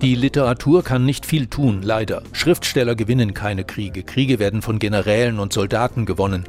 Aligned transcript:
Die 0.00 0.14
Literatur 0.14 0.82
kann 0.82 1.04
nicht 1.04 1.26
viel 1.26 1.48
tun, 1.48 1.82
leider. 1.82 2.22
Schriftsteller 2.32 2.94
gewinnen 2.94 3.34
keine 3.34 3.64
Kriege. 3.64 4.02
Kriege 4.02 4.38
werden 4.38 4.62
von 4.62 4.78
Generälen 4.78 5.38
und 5.38 5.52
Soldaten 5.52 6.06
gewonnen. 6.06 6.44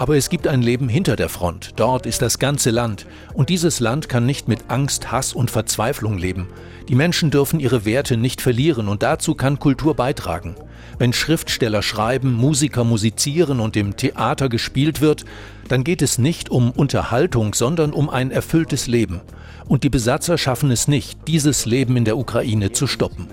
Aber 0.00 0.16
es 0.16 0.30
gibt 0.30 0.48
ein 0.48 0.62
Leben 0.62 0.88
hinter 0.88 1.14
der 1.14 1.28
Front. 1.28 1.72
Dort 1.76 2.06
ist 2.06 2.22
das 2.22 2.38
ganze 2.38 2.70
Land. 2.70 3.04
Und 3.34 3.50
dieses 3.50 3.80
Land 3.80 4.08
kann 4.08 4.24
nicht 4.24 4.48
mit 4.48 4.60
Angst, 4.68 5.12
Hass 5.12 5.34
und 5.34 5.50
Verzweiflung 5.50 6.16
leben. 6.16 6.48
Die 6.88 6.94
Menschen 6.94 7.30
dürfen 7.30 7.60
ihre 7.60 7.84
Werte 7.84 8.16
nicht 8.16 8.40
verlieren 8.40 8.88
und 8.88 9.02
dazu 9.02 9.34
kann 9.34 9.58
Kultur 9.58 9.94
beitragen. 9.94 10.54
Wenn 10.98 11.12
Schriftsteller 11.12 11.82
schreiben, 11.82 12.32
Musiker 12.32 12.82
musizieren 12.82 13.60
und 13.60 13.76
im 13.76 13.94
Theater 13.94 14.48
gespielt 14.48 15.02
wird, 15.02 15.26
dann 15.68 15.84
geht 15.84 16.00
es 16.00 16.16
nicht 16.16 16.48
um 16.48 16.70
Unterhaltung, 16.70 17.52
sondern 17.52 17.92
um 17.92 18.08
ein 18.08 18.30
erfülltes 18.30 18.86
Leben. 18.86 19.20
Und 19.68 19.84
die 19.84 19.90
Besatzer 19.90 20.38
schaffen 20.38 20.70
es 20.70 20.88
nicht, 20.88 21.28
dieses 21.28 21.66
Leben 21.66 21.98
in 21.98 22.06
der 22.06 22.16
Ukraine 22.16 22.72
zu 22.72 22.86
stoppen. 22.86 23.28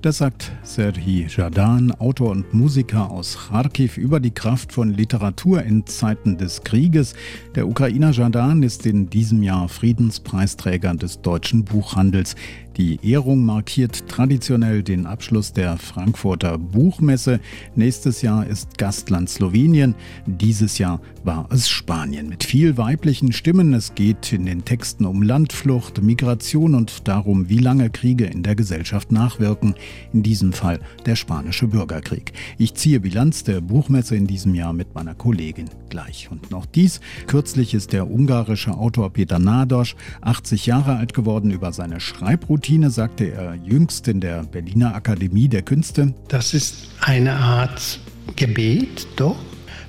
Das 0.00 0.18
sagt 0.18 0.52
Serhii 0.62 1.26
Jadan, 1.28 1.90
Autor 1.90 2.30
und 2.30 2.54
Musiker 2.54 3.10
aus 3.10 3.36
Kharkiv, 3.48 3.98
über 3.98 4.20
die 4.20 4.30
Kraft 4.30 4.72
von 4.72 4.90
Literatur 4.90 5.64
in 5.64 5.86
Zeiten 5.86 6.38
des 6.38 6.62
Krieges. 6.62 7.14
Der 7.56 7.66
Ukrainer 7.66 8.12
Jadan 8.12 8.62
ist 8.62 8.86
in 8.86 9.10
diesem 9.10 9.42
Jahr 9.42 9.68
Friedenspreisträger 9.68 10.94
des 10.94 11.20
deutschen 11.20 11.64
Buchhandels. 11.64 12.36
Die 12.78 13.00
Ehrung 13.02 13.44
markiert 13.44 14.06
traditionell 14.06 14.84
den 14.84 15.04
Abschluss 15.04 15.52
der 15.52 15.78
Frankfurter 15.78 16.58
Buchmesse. 16.58 17.40
Nächstes 17.74 18.22
Jahr 18.22 18.46
ist 18.46 18.78
Gastland 18.78 19.28
Slowenien. 19.28 19.96
Dieses 20.26 20.78
Jahr 20.78 21.00
war 21.24 21.48
es 21.50 21.68
Spanien 21.68 22.28
mit 22.28 22.44
viel 22.44 22.76
weiblichen 22.76 23.32
Stimmen. 23.32 23.74
Es 23.74 23.96
geht 23.96 24.32
in 24.32 24.46
den 24.46 24.64
Texten 24.64 25.06
um 25.06 25.22
Landflucht, 25.22 26.00
Migration 26.02 26.76
und 26.76 27.08
darum, 27.08 27.48
wie 27.48 27.58
lange 27.58 27.90
Kriege 27.90 28.26
in 28.26 28.44
der 28.44 28.54
Gesellschaft 28.54 29.10
nachwirken. 29.10 29.74
In 30.12 30.22
diesem 30.22 30.52
Fall 30.52 30.78
der 31.04 31.16
spanische 31.16 31.66
Bürgerkrieg. 31.66 32.32
Ich 32.58 32.74
ziehe 32.74 33.00
Bilanz 33.00 33.42
der 33.42 33.60
Buchmesse 33.60 34.14
in 34.14 34.28
diesem 34.28 34.54
Jahr 34.54 34.72
mit 34.72 34.94
meiner 34.94 35.16
Kollegin 35.16 35.68
gleich. 35.90 36.28
Und 36.30 36.52
noch 36.52 36.64
dies. 36.64 37.00
Kürzlich 37.26 37.74
ist 37.74 37.92
der 37.92 38.08
ungarische 38.08 38.74
Autor 38.74 39.12
Peter 39.12 39.40
Nadosch 39.40 39.96
80 40.20 40.66
Jahre 40.66 40.94
alt 40.94 41.12
geworden 41.12 41.50
über 41.50 41.72
seine 41.72 41.98
Schreibroutine 41.98 42.67
Routine, 42.68 42.90
sagte 42.90 43.32
er 43.32 43.54
jüngst 43.54 44.08
in 44.08 44.20
der 44.20 44.42
Berliner 44.42 44.94
Akademie 44.94 45.48
der 45.48 45.62
Künste. 45.62 46.12
Das 46.28 46.52
ist 46.52 46.88
eine 47.00 47.32
Art 47.32 47.98
Gebet, 48.36 49.06
doch, 49.16 49.36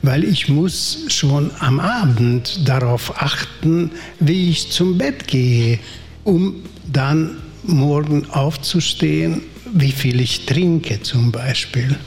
weil 0.02 0.24
ich 0.24 0.48
muss 0.48 1.00
schon 1.10 1.52
am 1.60 1.82
Abend 1.82 2.66
darauf 2.66 3.22
achten, 3.22 3.92
wie 4.22 4.50
ich 4.50 4.72
zum 4.72 4.98
Bett 4.98 5.28
gehe, 5.28 5.80
um 6.24 6.64
dann 6.90 7.36
morgen 7.64 8.30
aufzustehen, 8.30 9.42
wie 9.74 9.92
viel 9.92 10.22
ich 10.22 10.46
trinke 10.46 11.02
zum 11.02 11.34
Beispiel. 11.34 11.98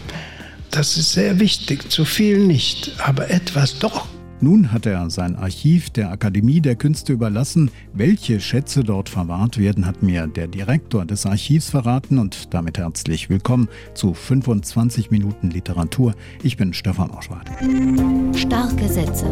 Das 0.70 0.97
ist 0.97 1.12
sehr 1.12 1.39
wichtig, 1.39 1.92
zu 1.92 2.07
viel 2.07 2.39
nicht, 2.39 2.92
aber 2.97 3.29
etwas 3.29 3.79
doch. 3.79 4.09
Nun 4.43 4.73
hat 4.73 4.87
er 4.87 5.09
sein 5.09 5.37
Archiv 5.37 5.91
der 5.91 6.11
Akademie 6.11 6.61
der 6.61 6.75
Künste 6.75 7.12
überlassen. 7.12 7.71
Welche 7.95 8.41
Schätze 8.41 8.83
dort 8.83 9.09
verwahrt 9.09 9.57
werden, 9.57 9.87
hat 9.87 10.03
mir 10.03 10.27
der 10.27 10.48
Direktor 10.48 11.05
des 11.05 11.27
Archivs 11.27 11.71
verraten 11.71 12.19
und 12.19 12.53
damit 12.53 12.77
herzlich 12.77 13.31
willkommen 13.31 13.69
zu 13.95 14.15
25 14.15 15.13
Minuten 15.13 15.51
Literatur. 15.51 16.15
Ich 16.43 16.57
bin 16.57 16.75
Stefan 16.75 17.13
Oschwart. 17.13 17.48
Starke 18.35 18.89
Sätze. 18.89 19.27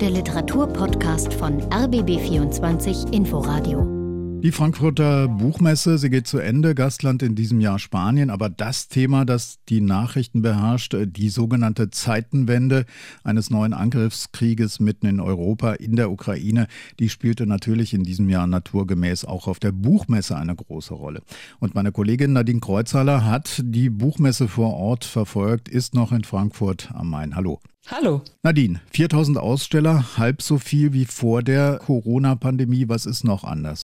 Der 0.00 0.10
Literaturpodcast 0.10 1.32
von 1.34 1.62
RBB24 1.70 3.12
Inforadio. 3.12 4.01
Die 4.42 4.50
Frankfurter 4.50 5.28
Buchmesse, 5.28 5.98
sie 5.98 6.10
geht 6.10 6.26
zu 6.26 6.40
Ende. 6.40 6.74
Gastland 6.74 7.22
in 7.22 7.36
diesem 7.36 7.60
Jahr 7.60 7.78
Spanien. 7.78 8.28
Aber 8.28 8.50
das 8.50 8.88
Thema, 8.88 9.24
das 9.24 9.60
die 9.68 9.80
Nachrichten 9.80 10.42
beherrscht, 10.42 10.96
die 11.00 11.28
sogenannte 11.28 11.90
Zeitenwende 11.90 12.84
eines 13.22 13.50
neuen 13.50 13.72
Angriffskrieges 13.72 14.80
mitten 14.80 15.06
in 15.06 15.20
Europa, 15.20 15.74
in 15.74 15.94
der 15.94 16.10
Ukraine, 16.10 16.66
die 16.98 17.08
spielte 17.08 17.46
natürlich 17.46 17.94
in 17.94 18.02
diesem 18.02 18.28
Jahr 18.28 18.48
naturgemäß 18.48 19.24
auch 19.26 19.46
auf 19.46 19.60
der 19.60 19.70
Buchmesse 19.70 20.36
eine 20.36 20.56
große 20.56 20.94
Rolle. 20.94 21.22
Und 21.60 21.76
meine 21.76 21.92
Kollegin 21.92 22.32
Nadine 22.32 22.58
Kreuzhaller 22.58 23.24
hat 23.24 23.62
die 23.64 23.90
Buchmesse 23.90 24.48
vor 24.48 24.74
Ort 24.74 25.04
verfolgt, 25.04 25.68
ist 25.68 25.94
noch 25.94 26.10
in 26.10 26.24
Frankfurt 26.24 26.90
am 26.94 27.10
Main. 27.10 27.36
Hallo. 27.36 27.60
Hallo. 27.86 28.22
Nadine, 28.42 28.80
4000 28.90 29.38
Aussteller, 29.38 30.16
halb 30.16 30.42
so 30.42 30.58
viel 30.58 30.92
wie 30.92 31.04
vor 31.04 31.44
der 31.44 31.78
Corona-Pandemie. 31.78 32.88
Was 32.88 33.06
ist 33.06 33.22
noch 33.22 33.44
anders? 33.44 33.82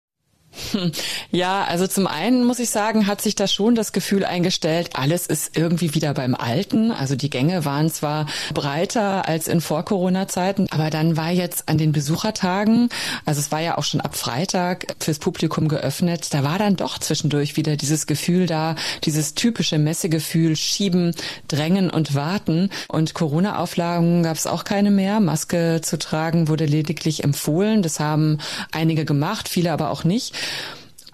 Ja, 1.30 1.64
also 1.64 1.86
zum 1.86 2.06
einen 2.06 2.44
muss 2.44 2.58
ich 2.58 2.70
sagen, 2.70 3.06
hat 3.06 3.22
sich 3.22 3.34
da 3.34 3.46
schon 3.46 3.74
das 3.74 3.92
Gefühl 3.92 4.24
eingestellt, 4.24 4.90
alles 4.94 5.26
ist 5.26 5.56
irgendwie 5.56 5.94
wieder 5.94 6.12
beim 6.14 6.34
Alten. 6.34 6.90
Also 6.90 7.16
die 7.16 7.30
Gänge 7.30 7.64
waren 7.64 7.90
zwar 7.90 8.26
breiter 8.52 9.26
als 9.26 9.48
in 9.48 9.60
Vor-Corona-Zeiten, 9.60 10.68
aber 10.70 10.90
dann 10.90 11.16
war 11.16 11.30
jetzt 11.30 11.68
an 11.68 11.78
den 11.78 11.92
Besuchertagen, 11.92 12.90
also 13.24 13.40
es 13.40 13.50
war 13.50 13.60
ja 13.60 13.78
auch 13.78 13.84
schon 13.84 14.00
ab 14.00 14.16
Freitag 14.16 14.94
fürs 15.00 15.18
Publikum 15.18 15.68
geöffnet, 15.68 16.34
da 16.34 16.44
war 16.44 16.58
dann 16.58 16.76
doch 16.76 16.98
zwischendurch 16.98 17.56
wieder 17.56 17.76
dieses 17.76 18.06
Gefühl 18.06 18.46
da, 18.46 18.76
dieses 19.04 19.34
typische 19.34 19.78
Messegefühl, 19.78 20.56
schieben, 20.56 21.14
drängen 21.48 21.90
und 21.90 22.14
warten. 22.14 22.70
Und 22.88 23.14
Corona-Auflagen 23.14 24.22
gab 24.22 24.36
es 24.36 24.46
auch 24.46 24.64
keine 24.64 24.90
mehr. 24.90 25.20
Maske 25.20 25.80
zu 25.82 25.98
tragen 25.98 26.48
wurde 26.48 26.66
lediglich 26.66 27.24
empfohlen. 27.24 27.82
Das 27.82 28.00
haben 28.00 28.38
einige 28.70 29.04
gemacht, 29.04 29.48
viele 29.48 29.72
aber 29.72 29.90
auch 29.90 30.04
nicht. 30.04 30.34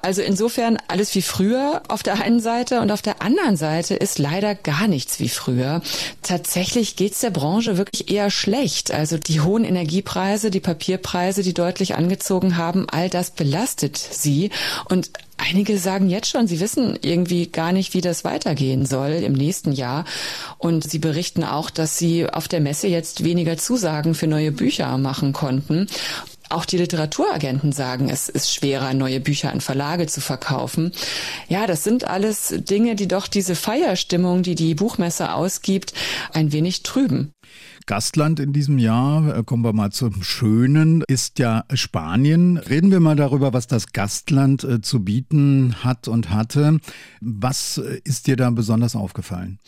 Also 0.01 0.23
insofern 0.23 0.79
alles 0.87 1.15
wie 1.17 1.23
früher 1.23 1.83
auf 1.89 2.05
der 2.05 2.23
einen 2.23 2.39
Seite 2.39 2.81
und 2.81 2.93
auf 2.93 3.03
der 3.03 3.21
anderen 3.21 3.57
Seite 3.57 3.95
ist 3.95 4.21
leider 4.21 4.55
gar 4.55 4.87
nichts 4.87 5.19
wie 5.19 5.29
früher. 5.29 5.83
Tatsächlich 6.23 6.95
geht's 6.95 7.21
der 7.21 7.31
Branche 7.31 7.77
wirklich 7.77 8.09
eher 8.09 8.31
schlecht. 8.31 8.93
Also 8.93 9.19
die 9.19 9.41
hohen 9.41 9.65
Energiepreise, 9.65 10.53
die 10.53 10.61
Papierpreise, 10.61 11.43
die 11.43 11.53
deutlich 11.53 11.97
angezogen 11.97 12.57
haben, 12.57 12.87
all 12.89 13.11
das 13.11 13.33
belastet 13.33 13.97
sie 13.97 14.51
und 14.89 15.11
Einige 15.41 15.79
sagen 15.79 16.11
jetzt 16.11 16.29
schon, 16.29 16.49
sie 16.49 16.59
wissen 16.59 16.99
irgendwie 17.01 17.47
gar 17.47 17.71
nicht, 17.71 17.95
wie 17.95 18.01
das 18.01 18.25
weitergehen 18.25 18.85
soll 18.87 19.13
im 19.13 19.35
nächsten 19.35 19.71
Jahr. 19.71 20.05
Und 20.59 20.91
sie 20.91 20.99
berichten 20.99 21.45
auch, 21.45 21.71
dass 21.71 21.97
sie 21.97 22.29
auf 22.29 22.49
der 22.49 22.61
Messe 22.61 22.89
jetzt 22.89 23.23
weniger 23.23 23.57
Zusagen 23.57 24.17
für 24.17 24.27
neue 24.27 24.51
Bücher 24.51 24.99
machen 24.99 25.33
konnten. 25.33 25.87
Auch 26.49 26.65
die 26.65 26.79
Literaturagenten 26.79 27.73
sagen, 27.73 28.09
es 28.09 28.29
ist 28.29 28.53
schwerer, 28.53 28.95
neue 28.95 29.21
Bücher 29.21 29.53
an 29.53 29.61
Verlage 29.61 30.07
zu 30.07 30.21
verkaufen. 30.21 30.93
Ja, 31.49 31.67
das 31.67 31.85
sind 31.85 32.05
alles 32.05 32.55
Dinge, 32.57 32.95
die 32.95 33.09
doch 33.09 33.27
diese 33.27 33.55
Feierstimmung, 33.55 34.43
die 34.43 34.55
die 34.55 34.75
Buchmesse 34.75 35.35
ausgibt, 35.35 35.93
ein 36.33 36.53
wenig 36.53 36.83
trüben. 36.83 37.33
Gastland 37.89 38.39
in 38.39 38.53
diesem 38.53 38.79
Jahr, 38.79 39.39
äh, 39.39 39.43
kommen 39.43 39.65
wir 39.65 39.73
mal 39.73 39.91
zum 39.91 40.23
Schönen, 40.23 41.03
ist 41.09 41.39
ja 41.39 41.65
Spanien. 41.73 42.59
Reden 42.59 42.91
wir 42.91 43.01
mal 43.01 43.17
darüber, 43.17 43.55
was 43.55 43.67
das 43.67 43.93
Gastland 43.93 44.63
äh, 44.63 44.83
zu 44.83 45.03
bieten 45.03 45.75
hat 45.83 46.07
und 46.07 46.29
hatte. 46.29 46.81
Was 47.23 47.79
äh, 47.79 48.01
ist 48.05 48.27
dir 48.27 48.37
da 48.37 48.51
besonders 48.51 48.95
aufgefallen? 48.95 49.59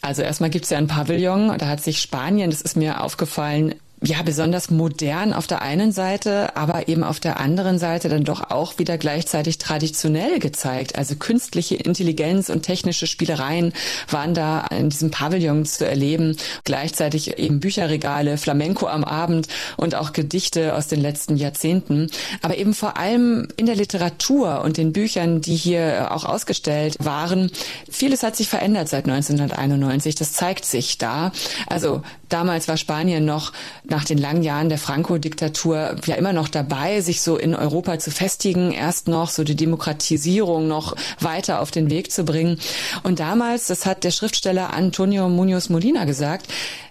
Also 0.00 0.22
erstmal 0.22 0.48
gibt 0.48 0.64
es 0.64 0.70
ja 0.70 0.78
ein 0.78 0.86
Pavillon, 0.86 1.58
da 1.58 1.68
hat 1.68 1.82
sich 1.82 2.00
Spanien, 2.00 2.50
das 2.50 2.62
ist 2.62 2.78
mir 2.78 3.02
aufgefallen, 3.02 3.74
ja, 4.02 4.20
besonders 4.22 4.70
modern 4.70 5.32
auf 5.32 5.46
der 5.46 5.62
einen 5.62 5.90
Seite, 5.90 6.54
aber 6.54 6.86
eben 6.88 7.02
auf 7.02 7.18
der 7.18 7.40
anderen 7.40 7.78
Seite 7.78 8.10
dann 8.10 8.24
doch 8.24 8.50
auch 8.50 8.78
wieder 8.78 8.98
gleichzeitig 8.98 9.56
traditionell 9.56 10.38
gezeigt. 10.38 10.98
Also 10.98 11.16
künstliche 11.16 11.76
Intelligenz 11.76 12.50
und 12.50 12.62
technische 12.62 13.06
Spielereien 13.06 13.72
waren 14.10 14.34
da 14.34 14.66
in 14.66 14.90
diesem 14.90 15.10
Pavillon 15.10 15.64
zu 15.64 15.86
erleben. 15.86 16.36
Gleichzeitig 16.64 17.38
eben 17.38 17.58
Bücherregale, 17.58 18.36
Flamenco 18.36 18.86
am 18.86 19.02
Abend 19.02 19.48
und 19.78 19.94
auch 19.94 20.12
Gedichte 20.12 20.74
aus 20.74 20.88
den 20.88 21.00
letzten 21.00 21.38
Jahrzehnten. 21.38 22.10
Aber 22.42 22.58
eben 22.58 22.74
vor 22.74 22.98
allem 22.98 23.48
in 23.56 23.64
der 23.64 23.76
Literatur 23.76 24.60
und 24.62 24.76
den 24.76 24.92
Büchern, 24.92 25.40
die 25.40 25.56
hier 25.56 26.08
auch 26.10 26.26
ausgestellt 26.26 26.96
waren. 26.98 27.50
Vieles 27.90 28.22
hat 28.22 28.36
sich 28.36 28.48
verändert 28.48 28.90
seit 28.90 29.06
1991. 29.06 30.16
Das 30.16 30.34
zeigt 30.34 30.66
sich 30.66 30.98
da. 30.98 31.32
Also 31.66 32.02
damals 32.28 32.68
war 32.68 32.76
Spanien 32.76 33.24
noch 33.24 33.52
nach 33.88 34.04
den 34.04 34.18
langen 34.18 34.42
Jahren 34.42 34.68
der 34.68 34.78
Franco-Diktatur 34.78 35.96
ja 36.06 36.14
immer 36.16 36.32
noch 36.32 36.48
dabei, 36.48 37.00
sich 37.00 37.20
so 37.20 37.36
in 37.36 37.54
Europa 37.54 37.98
zu 37.98 38.10
festigen, 38.10 38.72
erst 38.72 39.08
noch 39.08 39.30
so 39.30 39.44
die 39.44 39.56
Demokratisierung 39.56 40.68
noch 40.68 40.96
weiter 41.20 41.60
auf 41.60 41.70
den 41.70 41.90
Weg 41.90 42.12
zu 42.12 42.24
bringen. 42.24 42.58
Und 43.02 43.20
damals, 43.20 43.66
das 43.66 43.86
hat 43.86 44.04
der 44.04 44.10
Schriftsteller 44.10 44.72
Antonio 44.74 45.28
Munoz 45.28 45.68
Molina 45.68 46.04
gesagt, 46.04 46.46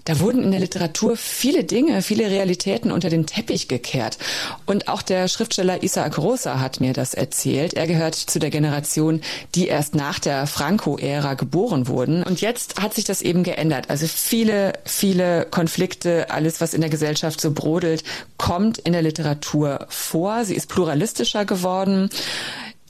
da 0.05 0.19
wurden 0.19 0.43
in 0.43 0.51
der 0.51 0.59
Literatur 0.59 1.17
viele 1.17 1.63
Dinge, 1.63 2.03
viele 2.03 2.29
Realitäten 2.29 2.91
unter 2.91 3.09
den 3.09 3.25
Teppich 3.25 3.67
gekehrt. 3.67 4.19
Und 4.67 4.87
auch 4.87 5.01
der 5.01 5.27
Schriftsteller 5.27 5.81
Isaac 5.81 6.19
Rosa 6.19 6.59
hat 6.59 6.79
mir 6.79 6.93
das 6.93 7.15
erzählt. 7.15 7.73
Er 7.73 7.87
gehört 7.87 8.13
zu 8.13 8.37
der 8.37 8.51
Generation, 8.51 9.21
die 9.55 9.67
erst 9.67 9.95
nach 9.95 10.19
der 10.19 10.45
Franco-Ära 10.45 11.33
geboren 11.33 11.87
wurden. 11.87 12.21
Und 12.21 12.39
jetzt 12.39 12.79
hat 12.79 12.93
sich 12.93 13.03
das 13.03 13.23
eben 13.23 13.43
geändert. 13.43 13.89
Also 13.89 14.05
viele, 14.05 14.73
viele 14.85 15.47
Konflikte, 15.49 16.29
alles, 16.29 16.61
was 16.61 16.75
in 16.75 16.81
der 16.85 16.91
Gesellschaft 16.91 17.41
so 17.41 17.51
brodelt, 17.51 18.03
kommt 18.37 18.77
in 18.77 18.93
der 18.93 19.01
Literatur 19.01 19.87
vor. 19.89 20.45
Sie 20.45 20.55
ist 20.55 20.69
pluralistischer 20.69 21.45
geworden 21.45 22.09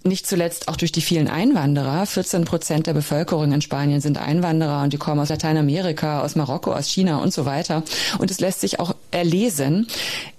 nicht 0.06 0.28
zuletzt 0.28 0.68
auch 0.68 0.76
durch 0.76 0.92
die 0.92 1.02
vielen 1.02 1.28
Einwanderer. 1.28 2.06
14 2.06 2.46
Prozent 2.46 2.86
der 2.88 2.94
Bevölkerung 2.94 3.52
in 3.52 3.62
Spanien 3.62 4.02
sind 4.02 4.20
Einwanderer 4.20 4.84
und 4.84 4.94
die 4.94 4.98
kommen 4.98 5.20
aus 5.20 5.30
Lateinamerika, 5.30 6.22
aus 6.22 6.36
Marokko, 6.36 6.74
aus 6.74 6.88
China 6.88 7.18
und 7.18 7.34
so 7.34 7.46
weiter. 7.46 7.84
Und 8.20 8.30
es 8.30 8.40
lässt 8.40 8.62
sich 8.62 8.80
auch 8.80 8.96
erlesen. 9.10 9.88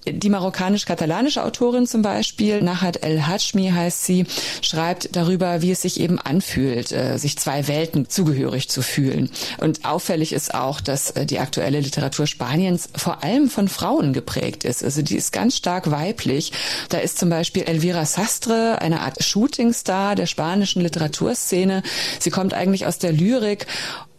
Die 0.09 0.31
marokkanisch-katalanische 0.31 1.43
Autorin 1.43 1.87
zum 1.87 2.03
Beispiel, 2.03 2.63
Nahat 2.63 3.03
El 3.03 3.27
Hajmi 3.27 3.71
heißt 3.71 4.05
sie, 4.05 4.25
schreibt 4.63 5.17
darüber, 5.17 5.63
wie 5.63 5.73
es 5.73 5.83
sich 5.83 5.99
eben 5.99 6.21
anfühlt, 6.21 6.93
äh, 6.93 7.19
sich 7.19 7.37
zwei 7.39 7.67
Welten 7.67 8.09
zugehörig 8.09 8.69
zu 8.69 8.83
fühlen. 8.83 9.31
Und 9.59 9.85
auffällig 9.85 10.33
ist 10.33 10.55
auch, 10.55 10.81
dass 10.81 11.11
äh, 11.11 11.27
die 11.27 11.41
aktuelle 11.41 11.81
Literatur 11.81 12.29
Spaniens 12.29 12.89
vor 12.95 13.25
allem 13.25 13.51
von 13.51 13.67
Frauen 13.67 14.13
geprägt 14.13 14.63
ist. 14.63 14.85
Also 14.85 15.03
die 15.03 15.17
ist 15.17 15.33
ganz 15.33 15.57
stark 15.57 15.91
weiblich. 15.91 16.53
Da 16.89 16.99
ist 16.99 17.19
zum 17.19 17.29
Beispiel 17.29 17.65
Elvira 17.65 18.07
Sastre, 18.07 18.81
eine 18.81 19.01
Art 19.01 19.25
Shootingstar 19.25 20.15
der 20.15 20.27
spanischen 20.27 20.83
Literaturszene. 20.83 21.83
Sie 22.21 22.31
kommt 22.31 22.55
eigentlich 22.55 22.87
aus 22.87 22.99
der 22.99 23.11
Lyrik 23.11 23.67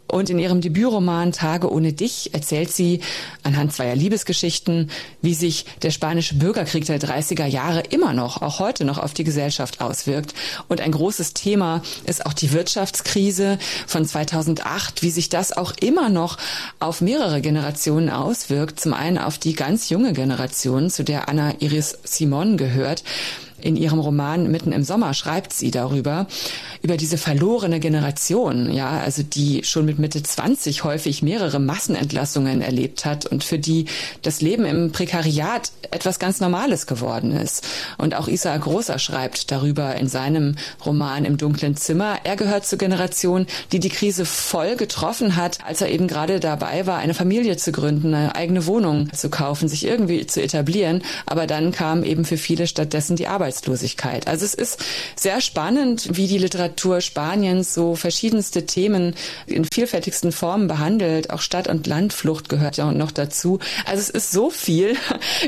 und 0.07 0.29
in 0.29 0.39
ihrem 0.39 0.61
Debütroman 0.61 1.31
Tage 1.31 1.71
ohne 1.71 1.93
dich 1.93 2.33
erzählt 2.33 2.71
sie 2.71 3.01
anhand 3.43 3.73
zweier 3.73 3.95
Liebesgeschichten, 3.95 4.89
wie 5.21 5.33
sich 5.33 5.65
der 5.81 5.91
spanische 5.91 6.35
Bürgerkrieg 6.35 6.85
der 6.85 6.99
30er 6.99 7.45
Jahre 7.45 7.81
immer 7.89 8.13
noch, 8.13 8.41
auch 8.41 8.59
heute 8.59 8.85
noch 8.85 8.97
auf 8.97 9.13
die 9.13 9.23
Gesellschaft 9.23 9.81
auswirkt. 9.81 10.33
Und 10.67 10.81
ein 10.81 10.91
großes 10.91 11.33
Thema 11.33 11.81
ist 12.05 12.25
auch 12.25 12.33
die 12.33 12.53
Wirtschaftskrise 12.53 13.57
von 13.85 14.05
2008, 14.05 15.03
wie 15.03 15.11
sich 15.11 15.29
das 15.29 15.51
auch 15.51 15.73
immer 15.81 16.09
noch 16.09 16.37
auf 16.79 17.01
mehrere 17.01 17.41
Generationen 17.41 18.09
auswirkt. 18.09 18.79
Zum 18.79 18.93
einen 18.93 19.17
auf 19.17 19.37
die 19.37 19.53
ganz 19.53 19.89
junge 19.89 20.13
Generation, 20.13 20.89
zu 20.89 21.03
der 21.03 21.27
Anna 21.27 21.53
Iris 21.59 21.97
Simon 22.03 22.57
gehört 22.57 23.03
in 23.61 23.75
ihrem 23.75 23.99
Roman 23.99 24.51
Mitten 24.51 24.71
im 24.71 24.83
Sommer 24.83 25.13
schreibt 25.13 25.53
sie 25.53 25.71
darüber, 25.71 26.27
über 26.81 26.97
diese 26.97 27.17
verlorene 27.17 27.79
Generation, 27.79 28.71
ja, 28.71 28.99
also 28.99 29.23
die 29.23 29.63
schon 29.63 29.85
mit 29.85 29.99
Mitte 29.99 30.21
20 30.21 30.83
häufig 30.83 31.21
mehrere 31.21 31.59
Massenentlassungen 31.59 32.61
erlebt 32.61 33.05
hat 33.05 33.25
und 33.25 33.43
für 33.43 33.59
die 33.59 33.85
das 34.21 34.41
Leben 34.41 34.65
im 34.65 34.91
Prekariat 34.91 35.71
etwas 35.91 36.19
ganz 36.19 36.39
Normales 36.39 36.85
geworden 36.85 37.31
ist. 37.31 37.67
Und 37.97 38.15
auch 38.15 38.27
Isaac 38.27 38.61
Großer 38.61 38.99
schreibt 38.99 39.51
darüber 39.51 39.95
in 39.95 40.07
seinem 40.07 40.55
Roman 40.85 41.25
Im 41.25 41.37
dunklen 41.37 41.75
Zimmer. 41.75 42.17
Er 42.23 42.35
gehört 42.35 42.65
zur 42.65 42.77
Generation, 42.77 43.47
die 43.71 43.79
die 43.79 43.89
Krise 43.89 44.25
voll 44.25 44.75
getroffen 44.75 45.35
hat, 45.35 45.59
als 45.65 45.81
er 45.81 45.89
eben 45.89 46.07
gerade 46.07 46.39
dabei 46.39 46.85
war, 46.85 46.99
eine 46.99 47.13
Familie 47.13 47.57
zu 47.57 47.71
gründen, 47.71 48.13
eine 48.13 48.35
eigene 48.35 48.65
Wohnung 48.65 49.11
zu 49.13 49.29
kaufen, 49.29 49.67
sich 49.67 49.85
irgendwie 49.85 50.27
zu 50.27 50.41
etablieren. 50.41 51.01
Aber 51.25 51.47
dann 51.47 51.71
kam 51.71 52.03
eben 52.03 52.25
für 52.25 52.37
viele 52.37 52.67
stattdessen 52.67 53.15
die 53.15 53.27
Arbeit 53.27 53.46
Arbeitslosigkeit. 53.47 54.27
Also 54.27 54.43
es 54.43 54.53
ist 54.53 54.83
sehr 55.15 55.39
spannend, 55.39 56.09
wie 56.17 56.27
die 56.27 56.37
Literatur 56.37 56.99
Spaniens 56.99 57.73
so 57.73 57.95
verschiedenste 57.95 58.65
Themen 58.65 59.15
in 59.45 59.63
vielfältigsten 59.63 60.33
Formen 60.33 60.67
behandelt. 60.67 61.29
Auch 61.29 61.39
Stadt- 61.39 61.69
und 61.69 61.87
Landflucht 61.87 62.49
gehört 62.49 62.75
ja 62.75 62.91
noch 62.91 63.11
dazu. 63.11 63.59
Also 63.85 64.01
es 64.01 64.09
ist 64.09 64.31
so 64.31 64.49
viel. 64.49 64.95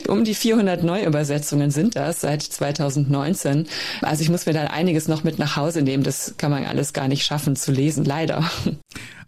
Um 0.07 0.23
die 0.23 0.33
400 0.33 0.83
Neuübersetzungen 0.83 1.71
sind 1.71 1.95
das 1.95 2.21
seit 2.21 2.41
2019. 2.41 3.67
Also 4.01 4.23
ich 4.23 4.29
muss 4.29 4.45
mir 4.45 4.53
da 4.53 4.65
einiges 4.65 5.07
noch 5.07 5.23
mit 5.23 5.39
nach 5.39 5.55
Hause 5.55 5.81
nehmen. 5.81 6.03
Das 6.03 6.35
kann 6.37 6.51
man 6.51 6.65
alles 6.65 6.93
gar 6.93 7.07
nicht 7.07 7.25
schaffen 7.25 7.55
zu 7.55 7.71
lesen, 7.71 8.05
leider. 8.05 8.49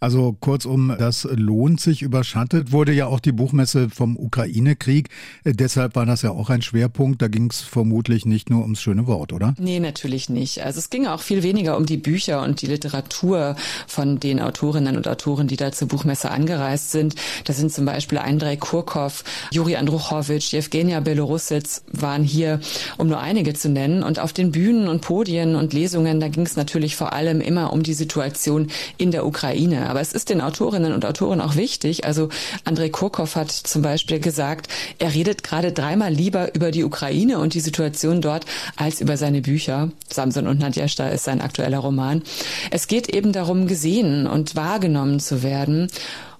Also 0.02 0.36
kurzum, 0.40 0.92
das 0.98 1.28
lohnt 1.30 1.80
sich 1.80 2.02
überschattet, 2.02 2.72
wurde 2.72 2.92
ja 2.92 3.06
auch 3.06 3.20
die 3.20 3.30
Buchmesse 3.30 3.88
vom 3.88 4.16
Ukraine-Krieg. 4.16 5.08
Deshalb 5.44 5.94
war 5.94 6.06
das 6.06 6.22
ja 6.22 6.32
auch 6.32 6.50
ein 6.50 6.60
Schwerpunkt. 6.60 7.22
Da 7.22 7.28
ging 7.28 7.48
es 7.48 7.60
vermutlich 7.60 8.26
nicht 8.26 8.50
nur 8.50 8.61
ums 8.62 8.80
schöne 8.80 9.06
Wort, 9.06 9.32
oder? 9.32 9.54
Nee, 9.58 9.80
natürlich 9.80 10.28
nicht. 10.28 10.64
Also 10.64 10.78
es 10.78 10.90
ging 10.90 11.06
auch 11.06 11.20
viel 11.20 11.42
weniger 11.42 11.76
um 11.76 11.86
die 11.86 11.96
Bücher 11.96 12.42
und 12.42 12.62
die 12.62 12.66
Literatur 12.66 13.56
von 13.86 14.20
den 14.20 14.40
Autorinnen 14.40 14.96
und 14.96 15.08
Autoren, 15.08 15.48
die 15.48 15.56
da 15.56 15.72
zur 15.72 15.88
Buchmesse 15.88 16.30
angereist 16.30 16.90
sind. 16.90 17.14
Da 17.44 17.52
sind 17.52 17.72
zum 17.72 17.84
Beispiel 17.84 18.18
Andrei 18.18 18.56
Kurkov, 18.56 19.24
Juri 19.50 19.76
Andruchowitsch, 19.76 20.54
Evgenia 20.54 21.00
Belorussitz 21.00 21.84
waren 21.92 22.24
hier, 22.24 22.60
um 22.98 23.08
nur 23.08 23.20
einige 23.20 23.54
zu 23.54 23.68
nennen. 23.68 24.02
Und 24.02 24.18
auf 24.18 24.32
den 24.32 24.52
Bühnen 24.52 24.88
und 24.88 25.00
Podien 25.00 25.56
und 25.56 25.72
Lesungen, 25.72 26.20
da 26.20 26.28
ging 26.28 26.44
es 26.44 26.56
natürlich 26.56 26.96
vor 26.96 27.12
allem 27.12 27.40
immer 27.40 27.72
um 27.72 27.82
die 27.82 27.94
Situation 27.94 28.68
in 28.98 29.10
der 29.10 29.26
Ukraine. 29.26 29.88
Aber 29.88 30.00
es 30.00 30.12
ist 30.12 30.30
den 30.30 30.40
Autorinnen 30.40 30.92
und 30.92 31.04
Autoren 31.04 31.40
auch 31.40 31.56
wichtig. 31.56 32.04
Also 32.04 32.28
Andrei 32.64 32.88
Kurkov 32.88 33.36
hat 33.36 33.50
zum 33.50 33.82
Beispiel 33.82 34.20
gesagt, 34.20 34.68
er 34.98 35.14
redet 35.14 35.42
gerade 35.42 35.72
dreimal 35.72 36.12
lieber 36.12 36.54
über 36.54 36.70
die 36.70 36.84
Ukraine 36.84 37.38
und 37.38 37.54
die 37.54 37.60
Situation 37.60 38.20
dort 38.20 38.44
als 38.76 39.00
über 39.00 39.16
seine 39.16 39.40
Bücher. 39.40 39.90
Samson 40.08 40.46
und 40.46 40.60
Nadjeshta 40.60 41.08
ist 41.08 41.24
sein 41.24 41.40
aktueller 41.40 41.78
Roman. 41.78 42.22
Es 42.70 42.86
geht 42.86 43.08
eben 43.08 43.32
darum, 43.32 43.66
gesehen 43.66 44.26
und 44.26 44.56
wahrgenommen 44.56 45.20
zu 45.20 45.42
werden. 45.42 45.88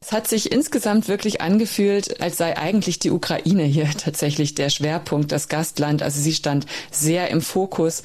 Es 0.00 0.10
hat 0.10 0.26
sich 0.26 0.50
insgesamt 0.50 1.06
wirklich 1.06 1.40
angefühlt, 1.40 2.20
als 2.20 2.36
sei 2.36 2.58
eigentlich 2.58 2.98
die 2.98 3.12
Ukraine 3.12 3.62
hier 3.62 3.88
tatsächlich 3.98 4.54
der 4.54 4.68
Schwerpunkt, 4.68 5.30
das 5.30 5.48
Gastland. 5.48 6.02
Also 6.02 6.20
sie 6.20 6.32
stand 6.32 6.66
sehr 6.90 7.30
im 7.30 7.40
Fokus. 7.40 8.02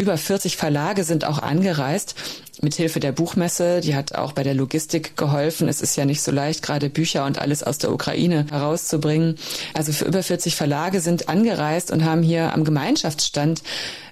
Über 0.00 0.16
40 0.16 0.56
Verlage 0.56 1.04
sind 1.04 1.26
auch 1.26 1.40
angereist 1.40 2.14
mithilfe 2.62 3.00
der 3.00 3.12
Buchmesse. 3.12 3.80
Die 3.80 3.94
hat 3.94 4.14
auch 4.14 4.32
bei 4.32 4.42
der 4.42 4.54
Logistik 4.54 5.16
geholfen. 5.16 5.68
Es 5.68 5.80
ist 5.80 5.96
ja 5.96 6.04
nicht 6.04 6.22
so 6.22 6.30
leicht, 6.30 6.62
gerade 6.62 6.90
Bücher 6.90 7.24
und 7.24 7.38
alles 7.38 7.62
aus 7.62 7.78
der 7.78 7.92
Ukraine 7.92 8.46
herauszubringen. 8.50 9.36
Also 9.74 9.92
für 9.92 10.04
über 10.04 10.22
40 10.22 10.56
Verlage 10.56 11.00
sind 11.00 11.28
angereist 11.28 11.90
und 11.90 12.04
haben 12.04 12.22
hier 12.22 12.52
am 12.52 12.64
Gemeinschaftsstand 12.64 13.62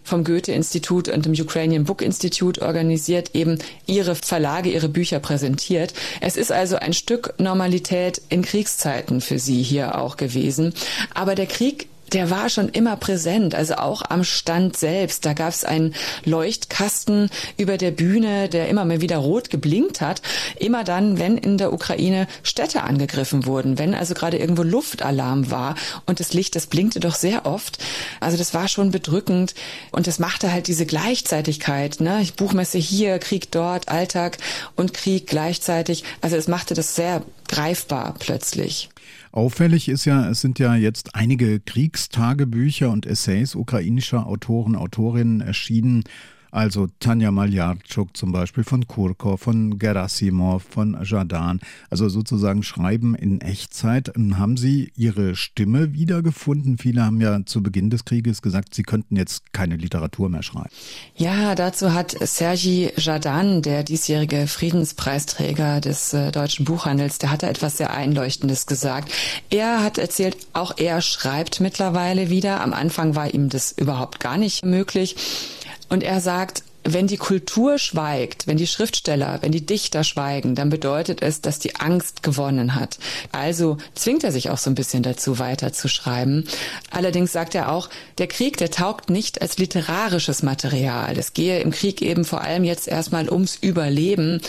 vom 0.02 0.24
Goethe-Institut 0.24 1.08
und 1.08 1.26
dem 1.26 1.34
Ukrainian 1.34 1.84
Book 1.84 2.00
Institute 2.00 2.62
organisiert, 2.62 3.34
eben 3.34 3.58
ihre 3.86 4.14
Verlage, 4.14 4.70
ihre 4.70 4.88
Bücher 4.88 5.20
präsentiert. 5.20 5.92
Es 6.22 6.36
ist 6.36 6.50
also 6.50 6.76
ein 6.76 6.94
Stück 6.94 7.34
Normalität 7.38 8.22
in 8.30 8.42
Kriegszeiten 8.42 9.20
für 9.20 9.38
sie 9.38 9.62
hier 9.62 9.98
auch 9.98 10.16
gewesen. 10.16 10.72
Aber 11.14 11.34
der 11.34 11.46
Krieg 11.46 11.88
der 12.12 12.30
war 12.30 12.48
schon 12.48 12.68
immer 12.68 12.96
präsent, 12.96 13.54
also 13.54 13.74
auch 13.74 14.02
am 14.02 14.24
Stand 14.24 14.76
selbst. 14.76 15.24
Da 15.24 15.32
gab 15.32 15.50
es 15.50 15.64
einen 15.64 15.94
Leuchtkasten 16.24 17.30
über 17.56 17.76
der 17.76 17.90
Bühne, 17.90 18.48
der 18.48 18.68
immer 18.68 18.84
mal 18.84 19.00
wieder 19.00 19.18
rot 19.18 19.50
geblinkt 19.50 20.00
hat. 20.00 20.22
Immer 20.58 20.84
dann, 20.84 21.18
wenn 21.18 21.36
in 21.36 21.58
der 21.58 21.72
Ukraine 21.72 22.26
Städte 22.42 22.82
angegriffen 22.82 23.46
wurden, 23.46 23.78
wenn 23.78 23.94
also 23.94 24.14
gerade 24.14 24.38
irgendwo 24.38 24.62
Luftalarm 24.62 25.50
war 25.50 25.74
und 26.06 26.20
das 26.20 26.32
Licht, 26.32 26.56
das 26.56 26.66
blinkte 26.66 27.00
doch 27.00 27.14
sehr 27.14 27.46
oft. 27.46 27.78
Also 28.20 28.36
das 28.36 28.54
war 28.54 28.68
schon 28.68 28.90
bedrückend 28.90 29.54
und 29.92 30.06
das 30.06 30.18
machte 30.18 30.52
halt 30.52 30.66
diese 30.66 30.86
Gleichzeitigkeit, 30.86 32.00
ne? 32.00 32.26
Buchmesse 32.36 32.78
hier, 32.78 33.18
Krieg 33.18 33.50
dort, 33.50 33.88
Alltag 33.88 34.38
und 34.76 34.94
Krieg 34.94 35.26
gleichzeitig. 35.26 36.04
Also 36.20 36.36
es 36.36 36.48
machte 36.48 36.74
das 36.74 36.94
sehr 36.94 37.22
greifbar 37.48 38.14
plötzlich. 38.18 38.88
Auffällig 39.38 39.88
ist 39.88 40.04
ja, 40.04 40.28
es 40.28 40.40
sind 40.40 40.58
ja 40.58 40.74
jetzt 40.74 41.14
einige 41.14 41.60
Kriegstagebücher 41.60 42.90
und 42.90 43.06
Essays 43.06 43.54
ukrainischer 43.54 44.26
Autoren, 44.26 44.74
Autorinnen 44.74 45.40
erschienen. 45.40 46.02
Also 46.50 46.88
Tanja 47.00 47.30
Maljarczuk 47.30 48.16
zum 48.16 48.32
Beispiel 48.32 48.64
von 48.64 48.86
Kurkov, 48.86 49.40
von 49.40 49.78
Gerasimov, 49.78 50.62
von 50.62 50.96
Jadan. 51.04 51.60
Also 51.90 52.08
sozusagen 52.08 52.62
Schreiben 52.62 53.14
in 53.14 53.40
Echtzeit. 53.40 54.12
Haben 54.16 54.56
Sie 54.56 54.92
Ihre 54.96 55.36
Stimme 55.36 55.92
wiedergefunden? 55.92 56.78
Viele 56.78 57.04
haben 57.04 57.20
ja 57.20 57.44
zu 57.44 57.62
Beginn 57.62 57.90
des 57.90 58.04
Krieges 58.04 58.42
gesagt, 58.42 58.74
Sie 58.74 58.82
könnten 58.82 59.16
jetzt 59.16 59.52
keine 59.52 59.76
Literatur 59.76 60.28
mehr 60.28 60.42
schreiben. 60.42 60.70
Ja, 61.16 61.54
dazu 61.54 61.92
hat 61.92 62.16
Sergi 62.20 62.90
Jadan, 62.96 63.62
der 63.62 63.82
diesjährige 63.82 64.46
Friedenspreisträger 64.46 65.80
des 65.80 66.12
äh, 66.12 66.32
deutschen 66.32 66.64
Buchhandels, 66.64 67.18
der 67.18 67.30
hat 67.30 67.42
da 67.42 67.48
etwas 67.48 67.76
sehr 67.76 67.92
Einleuchtendes 67.92 68.66
gesagt. 68.66 69.12
Er 69.50 69.82
hat 69.82 69.98
erzählt, 69.98 70.36
auch 70.52 70.76
er 70.76 71.00
schreibt 71.00 71.60
mittlerweile 71.60 72.30
wieder. 72.30 72.60
Am 72.60 72.72
Anfang 72.72 73.14
war 73.14 73.32
ihm 73.32 73.48
das 73.48 73.72
überhaupt 73.72 74.20
gar 74.20 74.36
nicht 74.36 74.64
möglich. 74.64 75.16
Und 75.88 76.02
er 76.02 76.20
sagt, 76.20 76.62
wenn 76.92 77.06
die 77.06 77.16
Kultur 77.16 77.78
schweigt, 77.78 78.46
wenn 78.46 78.56
die 78.56 78.66
Schriftsteller, 78.66 79.38
wenn 79.42 79.52
die 79.52 79.64
Dichter 79.64 80.04
schweigen, 80.04 80.54
dann 80.54 80.70
bedeutet 80.70 81.22
es, 81.22 81.40
dass 81.40 81.58
die 81.58 81.76
Angst 81.76 82.22
gewonnen 82.22 82.74
hat. 82.74 82.98
Also 83.32 83.78
zwingt 83.94 84.24
er 84.24 84.32
sich 84.32 84.50
auch 84.50 84.58
so 84.58 84.70
ein 84.70 84.74
bisschen 84.74 85.02
dazu, 85.02 85.38
weiterzuschreiben. 85.38 86.46
Allerdings 86.90 87.32
sagt 87.32 87.54
er 87.54 87.70
auch, 87.72 87.88
der 88.18 88.26
Krieg, 88.26 88.56
der 88.56 88.70
taugt 88.70 89.10
nicht 89.10 89.42
als 89.42 89.58
literarisches 89.58 90.42
Material. 90.42 91.16
Es 91.18 91.32
gehe 91.32 91.60
im 91.60 91.70
Krieg 91.70 92.02
eben 92.02 92.24
vor 92.24 92.42
allem 92.42 92.64
jetzt 92.64 92.88
erstmal 92.88 93.28
ums 93.30 93.56
Überleben. 93.56 94.40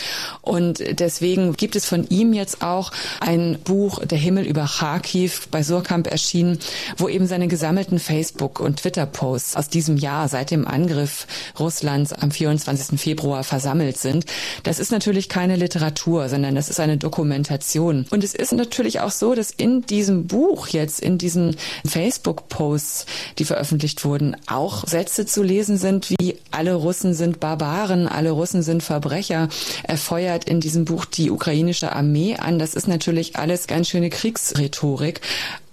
Und 0.42 0.82
deswegen 0.98 1.54
gibt 1.54 1.76
es 1.76 1.86
von 1.86 2.08
ihm 2.08 2.32
jetzt 2.32 2.62
auch 2.62 2.92
ein 3.20 3.58
Buch, 3.64 4.04
Der 4.04 4.18
Himmel 4.18 4.46
über 4.46 4.66
Kharkiv, 4.66 5.48
bei 5.50 5.62
Surkamp 5.62 6.06
erschienen, 6.10 6.58
wo 6.96 7.08
eben 7.08 7.26
seine 7.26 7.48
gesammelten 7.48 7.98
Facebook- 7.98 8.60
und 8.60 8.80
Twitter-Posts 8.80 9.56
aus 9.56 9.68
diesem 9.68 9.96
Jahr 9.96 10.28
seit 10.28 10.50
dem 10.50 10.66
Angriff 10.66 11.26
Russlands 11.58 12.12
am 12.12 12.29
am 12.30 12.32
24. 12.32 13.00
Februar 13.00 13.42
versammelt 13.44 13.98
sind. 13.98 14.24
Das 14.62 14.78
ist 14.78 14.92
natürlich 14.92 15.28
keine 15.28 15.56
Literatur, 15.56 16.28
sondern 16.28 16.54
das 16.54 16.68
ist 16.68 16.80
eine 16.80 16.96
Dokumentation. 16.96 18.06
Und 18.10 18.22
es 18.22 18.34
ist 18.34 18.52
natürlich 18.52 19.00
auch 19.00 19.10
so, 19.10 19.34
dass 19.34 19.50
in 19.50 19.82
diesem 19.82 20.26
Buch 20.26 20.68
jetzt, 20.68 21.00
in 21.00 21.18
diesen 21.18 21.56
Facebook-Posts, 21.86 23.06
die 23.38 23.44
veröffentlicht 23.44 24.04
wurden, 24.04 24.36
auch 24.46 24.86
Sätze 24.86 25.26
zu 25.26 25.42
lesen 25.42 25.76
sind 25.76 26.10
wie 26.10 26.36
alle 26.50 26.74
Russen 26.74 27.14
sind 27.14 27.40
Barbaren, 27.40 28.06
alle 28.06 28.30
Russen 28.30 28.62
sind 28.62 28.82
Verbrecher. 28.82 29.48
Er 29.82 29.96
feuert 29.96 30.44
in 30.44 30.60
diesem 30.60 30.84
Buch 30.84 31.04
die 31.04 31.30
ukrainische 31.30 31.92
Armee 31.92 32.36
an. 32.36 32.58
Das 32.58 32.74
ist 32.74 32.86
natürlich 32.86 33.36
alles 33.36 33.66
ganz 33.66 33.88
schöne 33.88 34.10
Kriegsrhetorik. 34.10 35.20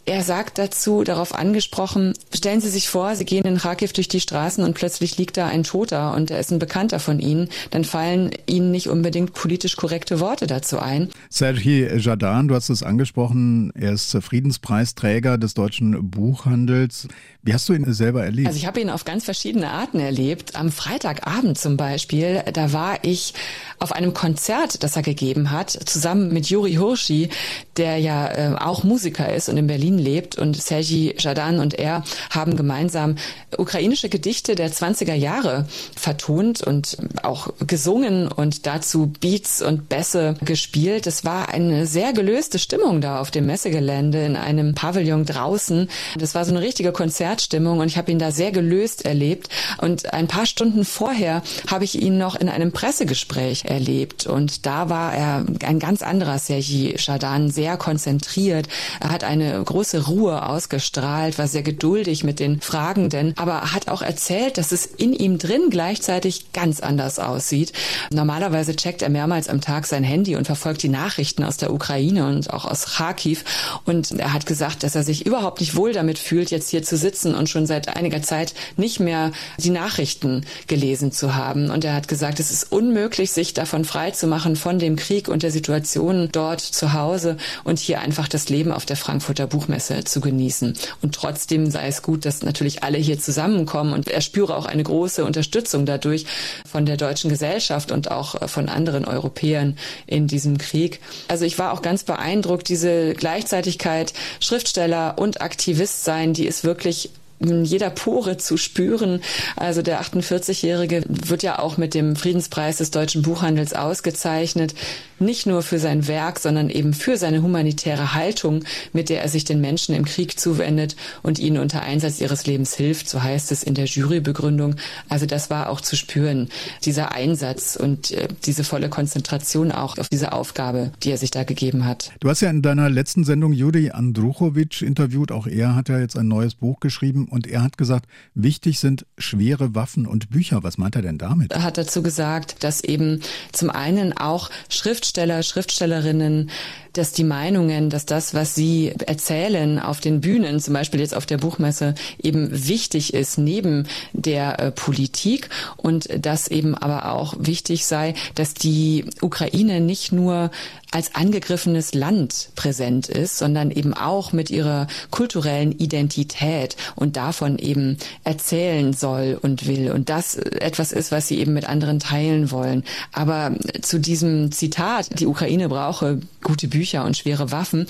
Er 0.10 0.24
sagt 0.24 0.58
dazu, 0.58 1.04
darauf 1.04 1.36
angesprochen, 1.36 2.14
stellen 2.34 2.62
Sie 2.62 2.70
sich 2.70 2.88
vor, 2.88 3.18
Sie 3.18 3.26
gehen 3.26 3.44
in 3.44 3.58
Kharkiv 3.58 3.92
durch 3.92 4.08
die 4.08 4.22
Straßen 4.22 4.64
und 4.64 4.74
plötzlich 4.74 5.18
liegt 5.18 5.36
da 5.36 5.48
ein 5.48 5.64
Toter 5.64 6.14
und 6.16 6.32
er 6.32 6.40
ist 6.40 6.50
ein 6.50 6.60
Bekannter 6.60 7.02
von 7.02 7.20
Ihnen, 7.20 7.50
dann 7.72 7.84
fallen 7.84 8.32
Ihnen 8.46 8.72
nicht 8.72 8.88
unbedingt 8.88 9.34
politisch 9.34 9.76
korrekte 9.76 10.22
Worte 10.22 10.48
dazu 10.48 10.80
ein. 10.80 11.10
Sergei 11.30 11.94
Jadan, 11.98 12.48
du 12.48 12.56
hast 12.56 12.70
es 12.70 12.84
angesprochen, 12.84 13.74
er 13.76 13.92
ist 13.92 14.18
Friedenspreisträger 14.22 15.38
des 15.38 15.56
deutschen 15.56 16.10
Buchhandels. 16.10 17.10
Wie 17.44 17.54
hast 17.54 17.68
du 17.68 17.74
ihn 17.74 17.94
selber 17.94 18.24
erlebt? 18.24 18.48
Also 18.48 18.60
ich 18.60 18.66
habe 18.66 18.80
ihn 18.80 18.90
auf 18.90 19.04
ganz 19.04 19.26
verschiedene 19.26 19.70
Arten 19.70 20.00
erlebt. 20.00 20.56
Am 20.56 20.72
Freitagabend 20.72 21.58
zum 21.58 21.76
Beispiel, 21.76 22.44
da 22.54 22.72
war 22.72 23.00
ich 23.04 23.34
auf 23.80 23.92
einem 23.92 24.14
Konzert, 24.14 24.84
das 24.84 24.96
er 24.96 25.02
gegeben 25.02 25.52
hat, 25.52 25.72
zusammen 25.72 26.34
mit 26.34 26.50
Juri 26.50 26.74
Hirschi, 26.74 27.30
der 27.78 27.98
ja 27.98 28.28
äh, 28.28 28.56
auch 28.58 28.84
Musiker 28.84 29.34
ist 29.34 29.50
und 29.50 29.58
in 29.58 29.68
Berlin 29.68 29.97
lebt. 29.98 30.38
Und 30.38 30.56
Sergi 30.62 31.16
Jadan 31.18 31.60
und 31.60 31.74
er 31.74 32.04
haben 32.30 32.56
gemeinsam 32.56 33.16
ukrainische 33.58 34.10
Gedichte 34.10 34.56
der 34.56 34.72
20er 34.72 35.14
Jahre 35.14 35.68
vertont 35.96 36.62
und 36.62 36.98
auch 37.24 37.50
gesungen 37.66 38.28
und 38.28 38.66
dazu 38.66 39.08
Beats 39.20 39.62
und 39.62 39.90
Bässe 39.90 40.36
gespielt. 40.44 41.08
Es 41.08 41.24
war 41.24 41.50
eine 41.50 41.86
sehr 41.86 42.14
gelöste 42.14 42.60
Stimmung 42.60 43.02
da 43.02 43.20
auf 43.20 43.32
dem 43.32 43.46
Messegelände 43.46 44.26
in 44.26 44.36
einem 44.36 44.76
Pavillon 44.76 45.26
draußen. 45.26 45.90
Das 46.18 46.36
war 46.36 46.46
so 46.46 46.52
eine 46.52 46.62
richtige 46.62 46.92
Konzertstimmung 46.92 47.80
und 47.80 47.88
ich 47.88 47.98
habe 47.98 48.12
ihn 48.12 48.20
da 48.20 48.32
sehr 48.32 48.52
gelöst 48.52 49.06
erlebt. 49.06 49.50
Und 49.80 50.14
ein 50.14 50.28
paar 50.28 50.46
Stunden 50.46 50.84
vorher 50.84 51.42
habe 51.70 51.84
ich 51.84 52.02
ihn 52.02 52.18
noch 52.18 52.36
in 52.36 52.50
einem 52.50 52.72
Pressegespräch 52.72 53.66
erlebt. 53.66 54.28
Und 54.28 54.66
da 54.66 54.90
war 54.90 55.14
er 55.14 55.46
ein 55.64 55.80
ganz 55.80 56.02
anderer 56.02 56.40
Sergi 56.40 56.96
Jadan, 56.98 57.50
sehr 57.50 57.78
konzentriert. 57.78 58.68
Er 59.00 59.12
hat 59.12 59.24
eine 59.24 59.64
große 59.64 59.87
Ruhe 59.96 60.46
ausgestrahlt, 60.46 61.38
war 61.38 61.48
sehr 61.48 61.64
geduldig 61.64 62.24
mit 62.24 62.40
den 62.40 62.62
Fragenden, 62.62 63.34
aber 63.38 63.74
hat 63.74 63.88
auch 63.88 64.02
erzählt, 64.02 64.58
dass 64.58 64.72
es 64.72 64.86
in 64.86 65.14
ihm 65.14 65.38
drin 65.38 65.70
gleichzeitig 65.70 66.52
ganz 66.54 66.80
anders 66.80 67.20
aussieht. 67.20 67.74
Normalerweise 68.12 68.76
checkt 68.76 69.02
er 69.02 69.10
mehrmals 69.10 69.50
am 69.50 69.62
Tag 69.62 69.86
sein 69.86 70.04
Handy 70.04 70.36
und 70.36 70.46
verfolgt 70.46 70.84
die 70.84 70.90
Nachrichten 70.90 71.44
aus 71.44 71.58
der 71.58 71.74
Ukraine 71.74 72.28
und 72.28 72.54
auch 72.54 72.66
aus 72.66 72.86
Kharkiv. 72.86 73.44
Und 73.86 74.12
er 74.12 74.34
hat 74.34 74.46
gesagt, 74.46 74.84
dass 74.84 74.96
er 74.96 75.04
sich 75.04 75.26
überhaupt 75.26 75.62
nicht 75.62 75.76
wohl 75.76 75.94
damit 75.94 76.20
fühlt, 76.20 76.52
jetzt 76.52 76.70
hier 76.70 76.84
zu 76.84 76.98
sitzen 76.98 77.36
und 77.36 77.50
schon 77.50 77.66
seit 77.66 77.96
einiger 77.96 78.22
Zeit 78.22 78.54
nicht 78.76 79.00
mehr 79.00 79.32
die 79.58 79.70
Nachrichten 79.70 80.46
gelesen 80.68 81.12
zu 81.12 81.36
haben. 81.36 81.70
Und 81.70 81.86
er 81.86 81.94
hat 81.94 82.08
gesagt, 82.08 82.40
es 82.40 82.52
ist 82.52 82.72
unmöglich, 82.72 83.32
sich 83.32 83.54
davon 83.54 83.86
frei 83.86 84.12
zu 84.12 84.28
machen 84.28 84.56
von 84.56 84.80
dem 84.80 84.96
Krieg 84.96 85.28
und 85.28 85.44
der 85.44 85.52
Situation 85.52 86.30
dort 86.32 86.62
zu 86.62 86.94
Hause 86.94 87.38
und 87.64 87.80
hier 87.80 88.02
einfach 88.02 88.28
das 88.28 88.50
Leben 88.50 88.72
auf 88.72 88.86
der 88.86 88.98
Frankfurter 88.98 89.48
Buchmesse 89.68 90.04
zu 90.06 90.22
genießen. 90.22 90.74
Und 91.02 91.16
trotzdem 91.16 91.70
sei 91.70 91.88
es 91.88 92.02
gut, 92.02 92.26
dass 92.26 92.42
natürlich 92.42 92.84
alle 92.84 92.98
hier 92.98 93.20
zusammenkommen 93.20 93.94
und 93.94 94.10
er 94.10 94.22
spüre 94.22 94.56
auch 94.56 94.66
eine 94.66 94.84
große 94.84 95.26
Unterstützung 95.26 95.86
dadurch 95.86 96.26
von 96.70 96.86
der 96.86 96.98
deutschen 96.98 97.30
Gesellschaft 97.30 97.92
und 97.92 98.10
auch 98.10 98.48
von 98.48 98.70
anderen 98.70 99.06
Europäern 99.06 99.78
in 100.06 100.28
diesem 100.28 100.58
Krieg. 100.58 101.02
Also 101.28 101.46
ich 101.46 101.60
war 101.60 101.74
auch 101.74 101.82
ganz 101.82 102.04
beeindruckt, 102.04 102.70
diese 102.70 103.14
Gleichzeitigkeit 103.14 104.14
Schriftsteller 104.40 105.16
und 105.18 105.42
Aktivist 105.42 106.04
sein, 106.04 106.34
die 106.34 106.48
ist 106.48 106.64
wirklich 106.64 107.10
jeder 107.40 107.90
Pore 107.90 108.38
zu 108.38 108.58
spüren. 108.58 109.22
Also 109.56 109.82
der 109.82 110.02
48-Jährige 110.02 111.04
wird 111.08 111.44
ja 111.44 111.60
auch 111.60 111.78
mit 111.78 111.94
dem 111.94 112.16
Friedenspreis 112.16 112.78
des 112.78 112.92
deutschen 112.92 113.22
Buchhandels 113.22 113.74
ausgezeichnet 113.74 114.74
nicht 115.20 115.48
nur 115.48 115.62
für 115.62 115.80
sein 115.80 116.08
Werk, 116.08 116.40
sondern 116.40 116.70
eben 116.70 116.94
für 116.94 117.18
seine 117.18 117.42
humanitäre 117.42 118.14
Haltung, 118.14 118.64
mit 118.94 119.10
der 119.10 119.22
er 119.22 119.30
sich 119.30 119.46
den 119.46 119.62
Menschen 119.62 119.96
im 119.96 120.06
Krieg 120.06 120.40
zuwendet 120.40 120.96
und 121.24 121.40
ihnen 121.40 121.58
unter 121.58 121.82
Einsatz 121.82 122.22
ihres 122.22 122.46
Lebens 122.46 122.76
hilft, 122.76 123.10
so 123.10 123.24
heißt 123.24 123.52
es 123.52 123.64
in 123.64 123.74
der 123.74 123.86
Jurybegründung. 123.86 124.76
Also 125.10 125.26
das 125.26 125.50
war 125.50 125.70
auch 125.70 125.82
zu 125.82 125.96
spüren, 125.96 126.50
dieser 126.86 127.14
Einsatz 127.14 127.76
und 127.76 128.12
äh, 128.12 128.28
diese 128.46 128.64
volle 128.64 128.90
Konzentration 128.90 129.72
auch 129.72 129.98
auf 129.98 130.10
diese 130.10 130.34
Aufgabe, 130.34 130.92
die 131.04 131.12
er 131.12 131.18
sich 131.18 131.32
da 131.32 131.44
gegeben 131.44 131.86
hat. 131.86 132.12
Du 132.20 132.30
hast 132.30 132.42
ja 132.42 132.50
in 132.50 132.62
deiner 132.62 132.90
letzten 132.90 133.24
Sendung 133.24 133.54
Juri 133.54 133.92
Andruchowitsch 133.92 134.82
interviewt, 134.82 135.32
auch 135.32 135.48
er 135.48 135.76
hat 135.76 135.90
ja 135.90 136.00
jetzt 136.00 136.18
ein 136.18 136.28
neues 136.28 136.56
Buch 136.56 136.80
geschrieben 136.80 137.27
und 137.30 137.48
er 137.48 137.64
hat 137.64 137.78
gesagt, 137.78 138.08
wichtig 138.34 138.80
sind 138.80 139.06
schwere 139.18 139.74
Waffen 139.74 140.06
und 140.06 140.30
Bücher. 140.30 140.64
Was 140.64 140.78
meint 140.78 140.96
er 140.96 141.02
denn 141.02 141.18
damit? 141.18 141.54
Er 141.54 141.64
hat 141.64 141.78
dazu 141.78 142.04
gesagt, 142.04 142.64
dass 142.64 142.84
eben 142.84 143.22
zum 143.52 143.70
einen 143.70 144.14
auch 144.14 144.50
Schrift 144.70 144.98
Schriftsteller, 144.98 145.44
Schriftstellerinnen 145.44 146.50
dass 146.98 147.12
die 147.12 147.24
Meinungen, 147.24 147.90
dass 147.90 148.06
das, 148.06 148.34
was 148.34 148.56
sie 148.56 148.94
erzählen 149.06 149.80
auf 149.80 150.00
den 150.00 150.20
Bühnen, 150.20 150.60
zum 150.60 150.74
Beispiel 150.74 151.00
jetzt 151.00 151.16
auf 151.16 151.26
der 151.26 151.38
Buchmesse, 151.38 151.94
eben 152.22 152.50
wichtig 152.52 153.14
ist 153.14 153.38
neben 153.38 153.88
der 154.14 154.60
äh, 154.60 154.72
Politik 154.72 155.50
und 155.78 156.10
dass 156.26 156.48
eben 156.48 156.76
aber 156.76 157.12
auch 157.12 157.36
wichtig 157.38 157.86
sei, 157.86 158.16
dass 158.36 158.54
die 158.54 159.06
Ukraine 159.22 159.80
nicht 159.80 160.12
nur 160.12 160.50
als 160.92 161.16
angegriffenes 161.16 161.94
Land 161.94 162.50
präsent 162.56 163.10
ist, 163.10 163.38
sondern 163.38 163.72
eben 163.72 163.94
auch 163.94 164.32
mit 164.32 164.50
ihrer 164.50 164.88
kulturellen 165.12 165.72
Identität 165.74 166.78
und 166.96 167.18
davon 167.18 167.58
eben 167.58 167.98
erzählen 168.24 168.94
soll 168.94 169.38
und 169.42 169.68
will. 169.68 169.92
Und 169.92 170.10
das 170.10 170.36
etwas 170.36 170.92
ist, 170.92 171.12
was 171.12 171.28
sie 171.28 171.40
eben 171.40 171.54
mit 171.54 171.68
anderen 171.68 172.00
teilen 172.00 172.52
wollen. 172.52 172.84
Aber 173.12 173.54
zu 173.82 174.00
diesem 174.00 174.52
Zitat, 174.52 175.20
die 175.20 175.28
Ukraine 175.28 175.68
brauche 175.70 176.22
gute 176.42 176.68
Bücher, 176.68 177.04
und 177.04 177.18
schwere 177.18 177.52
Waffen, 177.52 177.88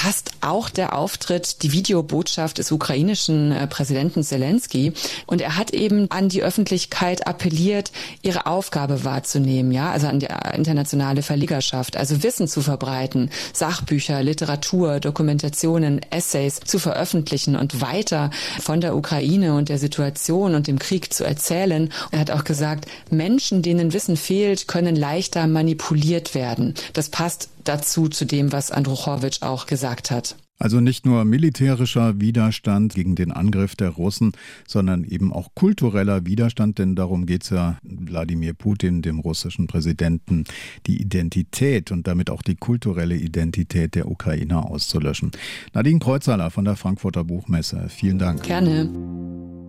passt 0.00 0.30
auch 0.40 0.70
der 0.70 0.96
Auftritt, 0.96 1.62
die 1.62 1.72
Videobotschaft 1.72 2.56
des 2.56 2.72
ukrainischen 2.72 3.52
äh, 3.52 3.66
Präsidenten 3.66 4.22
Zelensky. 4.22 4.94
Und 5.26 5.42
er 5.42 5.58
hat 5.58 5.74
eben 5.74 6.10
an 6.10 6.30
die 6.30 6.42
Öffentlichkeit 6.42 7.26
appelliert, 7.26 7.92
ihre 8.22 8.46
Aufgabe 8.46 9.04
wahrzunehmen, 9.04 9.72
ja, 9.72 9.90
also 9.90 10.06
an 10.06 10.18
die 10.18 10.30
äh, 10.30 10.56
internationale 10.56 11.20
Verlegerschaft, 11.20 11.98
also 11.98 12.22
Wissen 12.22 12.48
zu 12.48 12.62
verbreiten, 12.62 13.28
Sachbücher, 13.52 14.22
Literatur, 14.22 15.00
Dokumentationen, 15.00 16.00
Essays 16.08 16.60
zu 16.60 16.78
veröffentlichen 16.78 17.54
und 17.54 17.82
weiter 17.82 18.30
von 18.58 18.80
der 18.80 18.96
Ukraine 18.96 19.54
und 19.54 19.68
der 19.68 19.78
Situation 19.78 20.54
und 20.54 20.66
dem 20.66 20.78
Krieg 20.78 21.12
zu 21.12 21.24
erzählen. 21.24 21.92
Er 22.10 22.20
hat 22.20 22.30
auch 22.30 22.44
gesagt, 22.44 22.86
Menschen, 23.10 23.60
denen 23.60 23.92
Wissen 23.92 24.16
fehlt, 24.16 24.66
können 24.66 24.96
leichter 24.96 25.46
manipuliert 25.46 26.34
werden. 26.34 26.72
Das 26.94 27.10
passt 27.10 27.50
dazu 27.64 28.08
zu 28.08 28.24
dem, 28.24 28.52
was 28.52 28.70
Andruchowitsch 28.70 29.42
auch 29.42 29.66
gesagt 29.66 30.10
hat. 30.10 30.36
Also 30.60 30.80
nicht 30.80 31.06
nur 31.06 31.24
militärischer 31.24 32.20
Widerstand 32.20 32.94
gegen 32.94 33.14
den 33.14 33.32
Angriff 33.32 33.76
der 33.76 33.88
Russen, 33.88 34.32
sondern 34.68 35.04
eben 35.04 35.32
auch 35.32 35.48
kultureller 35.54 36.26
Widerstand, 36.26 36.78
denn 36.78 36.94
darum 36.94 37.24
geht 37.24 37.44
es 37.44 37.50
ja 37.50 37.78
Wladimir 37.82 38.52
Putin, 38.52 39.00
dem 39.00 39.20
russischen 39.20 39.68
Präsidenten, 39.68 40.44
die 40.86 41.00
Identität 41.00 41.90
und 41.90 42.06
damit 42.06 42.28
auch 42.28 42.42
die 42.42 42.56
kulturelle 42.56 43.16
Identität 43.16 43.94
der 43.94 44.10
Ukrainer 44.10 44.70
auszulöschen. 44.70 45.30
Nadine 45.72 45.98
Kreuzhaler 45.98 46.50
von 46.50 46.66
der 46.66 46.76
Frankfurter 46.76 47.24
Buchmesse, 47.24 47.86
vielen 47.88 48.18
Dank. 48.18 48.42
Gerne. 48.42 49.59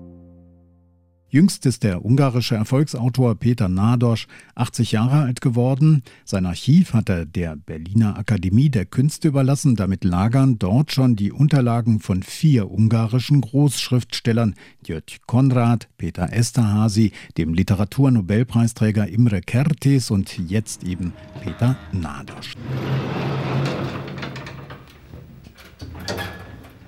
Jüngst 1.33 1.65
ist 1.65 1.83
der 1.83 2.03
ungarische 2.03 2.55
Erfolgsautor 2.55 3.35
Peter 3.35 3.69
Nadosch 3.69 4.27
80 4.55 4.91
Jahre 4.91 5.21
alt 5.21 5.39
geworden. 5.39 6.03
Sein 6.25 6.45
Archiv 6.45 6.93
hat 6.93 7.07
er 7.07 7.25
der 7.25 7.55
Berliner 7.55 8.17
Akademie 8.17 8.69
der 8.69 8.85
Künste 8.85 9.29
überlassen. 9.29 9.77
Damit 9.77 10.03
lagern 10.03 10.59
dort 10.59 10.91
schon 10.91 11.15
die 11.15 11.31
Unterlagen 11.31 12.01
von 12.01 12.21
vier 12.21 12.69
ungarischen 12.69 13.39
Großschriftstellern, 13.39 14.55
György 14.83 15.19
Konrad, 15.25 15.88
Peter 15.97 16.33
Esterhazy, 16.33 17.13
dem 17.38 17.53
Literaturnobelpreisträger 17.53 19.07
Imre 19.07 19.38
Kertész 19.39 20.11
und 20.11 20.38
jetzt 20.38 20.83
eben 20.83 21.13
Peter 21.41 21.77
Nadosch. 21.93 22.55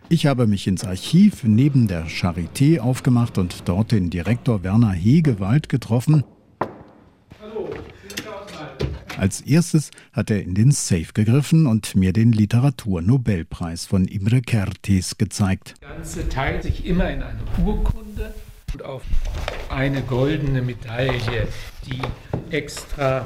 Ich 0.10 0.26
habe 0.26 0.48
mich 0.48 0.68
ins 0.68 0.84
Archiv 0.84 1.44
neben 1.44 1.88
der 1.88 2.08
Charité 2.08 2.80
aufgemacht 2.80 3.38
und 3.38 3.68
dort 3.68 3.92
den 3.92 4.10
Direktor 4.10 4.64
Werner 4.64 4.92
Hegewald 4.92 5.70
getroffen. 5.70 6.24
Als 9.18 9.42
erstes 9.42 9.92
hat 10.12 10.30
er 10.30 10.42
in 10.42 10.54
den 10.54 10.72
Safe 10.72 11.08
gegriffen 11.14 11.66
und 11.66 11.96
mir 11.96 12.12
den 12.14 12.34
Literaturnobelpreis 12.34 13.86
von 13.86 14.06
Imre 14.06 14.42
Kertész 14.42 15.18
gezeigt. 15.18 15.76
Das 15.80 15.90
Ganze 15.90 16.30
teilt 16.30 16.64
sich 16.64 16.86
immer 16.86 17.10
in 17.10 17.24
eine 17.24 17.40
Urkunde 17.64 18.34
und 18.74 18.84
auf 18.84 19.04
eine 19.70 20.02
goldene 20.02 20.62
Medaille, 20.62 21.48
die 21.86 22.02
extra 22.54 23.26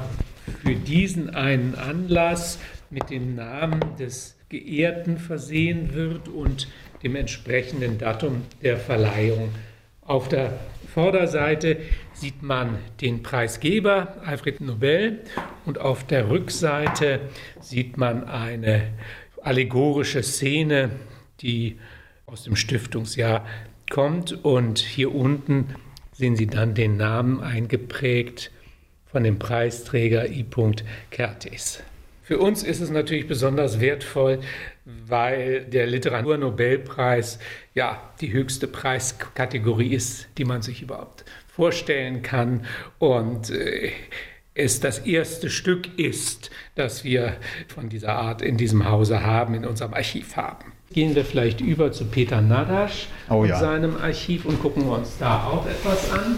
für 0.62 0.74
diesen 0.74 1.30
einen 1.30 1.74
Anlass 1.74 2.58
mit 2.90 3.10
dem 3.10 3.34
Namen 3.34 3.80
des 3.98 4.37
Geehrten 4.48 5.18
versehen 5.18 5.94
wird 5.94 6.28
und 6.28 6.68
dem 7.02 7.16
entsprechenden 7.16 7.98
Datum 7.98 8.42
der 8.62 8.76
Verleihung. 8.76 9.50
Auf 10.02 10.28
der 10.28 10.58
Vorderseite 10.94 11.76
sieht 12.14 12.42
man 12.42 12.78
den 13.00 13.22
Preisgeber 13.22 14.16
Alfred 14.24 14.60
Nobel 14.60 15.20
und 15.66 15.78
auf 15.78 16.06
der 16.06 16.30
Rückseite 16.30 17.20
sieht 17.60 17.98
man 17.98 18.24
eine 18.24 18.88
allegorische 19.42 20.22
Szene, 20.22 20.90
die 21.40 21.78
aus 22.26 22.44
dem 22.44 22.56
Stiftungsjahr 22.56 23.46
kommt 23.90 24.44
und 24.44 24.78
hier 24.78 25.14
unten 25.14 25.74
sehen 26.12 26.36
Sie 26.36 26.46
dann 26.46 26.74
den 26.74 26.96
Namen 26.96 27.40
eingeprägt 27.40 28.50
von 29.06 29.24
dem 29.24 29.38
Preisträger 29.38 30.28
I. 30.28 30.44
Kertész. 31.10 31.80
Für 32.28 32.36
uns 32.36 32.62
ist 32.62 32.82
es 32.82 32.90
natürlich 32.90 33.26
besonders 33.26 33.80
wertvoll, 33.80 34.40
weil 34.84 35.64
der 35.64 35.86
Literaturnobelpreis 35.86 37.38
ja 37.74 38.02
die 38.20 38.34
höchste 38.34 38.66
Preiskategorie 38.66 39.94
ist, 39.94 40.28
die 40.36 40.44
man 40.44 40.60
sich 40.60 40.82
überhaupt 40.82 41.24
vorstellen 41.46 42.20
kann 42.20 42.66
und 42.98 43.48
äh, 43.48 43.92
es 44.52 44.78
das 44.78 44.98
erste 44.98 45.48
Stück 45.48 45.98
ist, 45.98 46.50
das 46.74 47.02
wir 47.02 47.38
von 47.66 47.88
dieser 47.88 48.16
Art 48.16 48.42
in 48.42 48.58
diesem 48.58 48.86
Hause 48.86 49.24
haben, 49.24 49.54
in 49.54 49.64
unserem 49.64 49.94
Archiv 49.94 50.36
haben. 50.36 50.74
Gehen 50.92 51.14
wir 51.14 51.24
vielleicht 51.24 51.62
über 51.62 51.92
zu 51.92 52.04
Peter 52.04 52.42
Nadasch 52.42 53.06
oh, 53.30 53.36
und 53.36 53.48
ja. 53.48 53.58
seinem 53.58 53.96
Archiv 53.96 54.44
und 54.44 54.60
gucken 54.60 54.84
wir 54.84 54.98
uns 54.98 55.16
da 55.16 55.44
auch 55.44 55.66
etwas 55.66 56.12
an. 56.12 56.36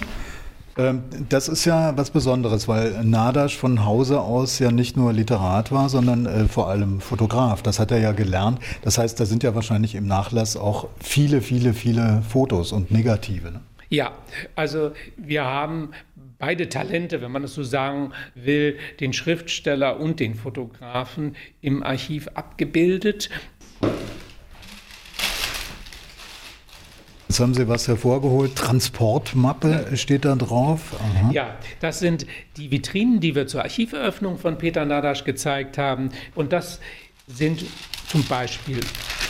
Ähm, 0.80 1.02
das 1.28 1.48
ist 1.48 1.66
ja 1.66 1.96
was 1.96 2.10
Besonderes, 2.10 2.66
weil 2.66 3.04
Nadasch 3.04 3.58
von 3.58 3.84
Hause 3.84 4.20
aus 4.20 4.58
ja 4.58 4.70
nicht 4.70 4.96
nur 4.96 5.12
Literat 5.12 5.70
war, 5.72 5.88
sondern 5.90 6.24
äh, 6.24 6.46
vor 6.46 6.68
allem 6.68 7.00
Fotograf. 7.00 7.62
Das 7.62 7.78
hat 7.78 7.90
er 7.90 7.98
ja 7.98 8.12
gelernt. 8.12 8.60
Das 8.82 8.96
heißt, 8.96 9.20
da 9.20 9.26
sind 9.26 9.42
ja 9.42 9.54
wahrscheinlich 9.54 9.94
im 9.94 10.06
Nachlass 10.06 10.56
auch 10.56 10.88
viele, 10.98 11.42
viele, 11.42 11.74
viele 11.74 12.22
Fotos 12.26 12.72
und 12.72 12.90
Negative. 12.90 13.52
Ne? 13.52 13.60
Ja, 13.90 14.12
also 14.54 14.92
wir 15.18 15.44
haben 15.44 15.90
beide 16.38 16.70
Talente, 16.70 17.20
wenn 17.20 17.30
man 17.30 17.44
es 17.44 17.52
so 17.52 17.62
sagen 17.62 18.12
will, 18.34 18.78
den 19.00 19.12
Schriftsteller 19.12 20.00
und 20.00 20.18
den 20.18 20.34
Fotografen 20.34 21.36
im 21.60 21.82
Archiv 21.82 22.28
abgebildet. 22.34 23.28
Jetzt 27.40 27.46
haben 27.46 27.54
Sie 27.54 27.68
was 27.68 27.88
hervorgeholt. 27.88 28.54
Transportmappe 28.54 29.96
steht 29.96 30.26
da 30.26 30.36
drauf. 30.36 30.94
Aha. 31.00 31.30
Ja, 31.32 31.56
das 31.80 31.98
sind 31.98 32.26
die 32.58 32.70
Vitrinen, 32.70 33.18
die 33.20 33.34
wir 33.34 33.46
zur 33.46 33.62
Archiveröffnung 33.62 34.36
von 34.36 34.58
Peter 34.58 34.84
Nadasch 34.84 35.24
gezeigt 35.24 35.78
haben. 35.78 36.10
Und 36.34 36.52
das 36.52 36.80
sind 37.26 37.64
zum 38.08 38.24
Beispiel 38.24 38.80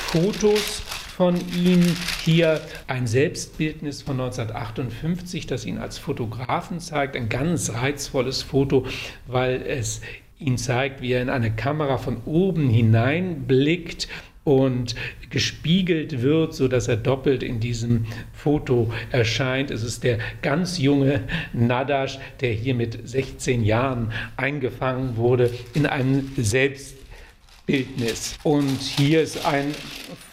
Fotos 0.08 0.82
von 1.16 1.36
ihm. 1.56 1.84
Hier 2.24 2.60
ein 2.88 3.06
Selbstbildnis 3.06 4.02
von 4.02 4.20
1958, 4.20 5.46
das 5.46 5.64
ihn 5.64 5.78
als 5.78 5.98
Fotografen 5.98 6.80
zeigt. 6.80 7.14
Ein 7.14 7.28
ganz 7.28 7.70
reizvolles 7.70 8.42
Foto, 8.42 8.86
weil 9.28 9.62
es 9.62 10.00
ihn 10.40 10.58
zeigt, 10.58 11.00
wie 11.00 11.12
er 11.12 11.22
in 11.22 11.30
eine 11.30 11.52
Kamera 11.52 11.96
von 11.96 12.16
oben 12.24 12.70
hineinblickt 12.70 14.08
und 14.50 14.96
gespiegelt 15.30 16.22
wird, 16.22 16.54
so 16.54 16.66
dass 16.66 16.88
er 16.88 16.96
doppelt 16.96 17.44
in 17.44 17.60
diesem 17.60 18.06
Foto 18.32 18.92
erscheint. 19.12 19.70
Es 19.70 19.84
ist 19.84 20.02
der 20.02 20.18
ganz 20.42 20.78
junge 20.78 21.22
Nadasch, 21.52 22.18
der 22.40 22.52
hier 22.52 22.74
mit 22.74 23.08
16 23.08 23.62
Jahren 23.62 24.12
eingefangen 24.36 25.16
wurde 25.16 25.52
in 25.74 25.86
einem 25.86 26.32
Selbstbildnis. 26.36 28.38
Und 28.42 28.80
hier 28.80 29.22
ist 29.22 29.46
ein 29.46 29.72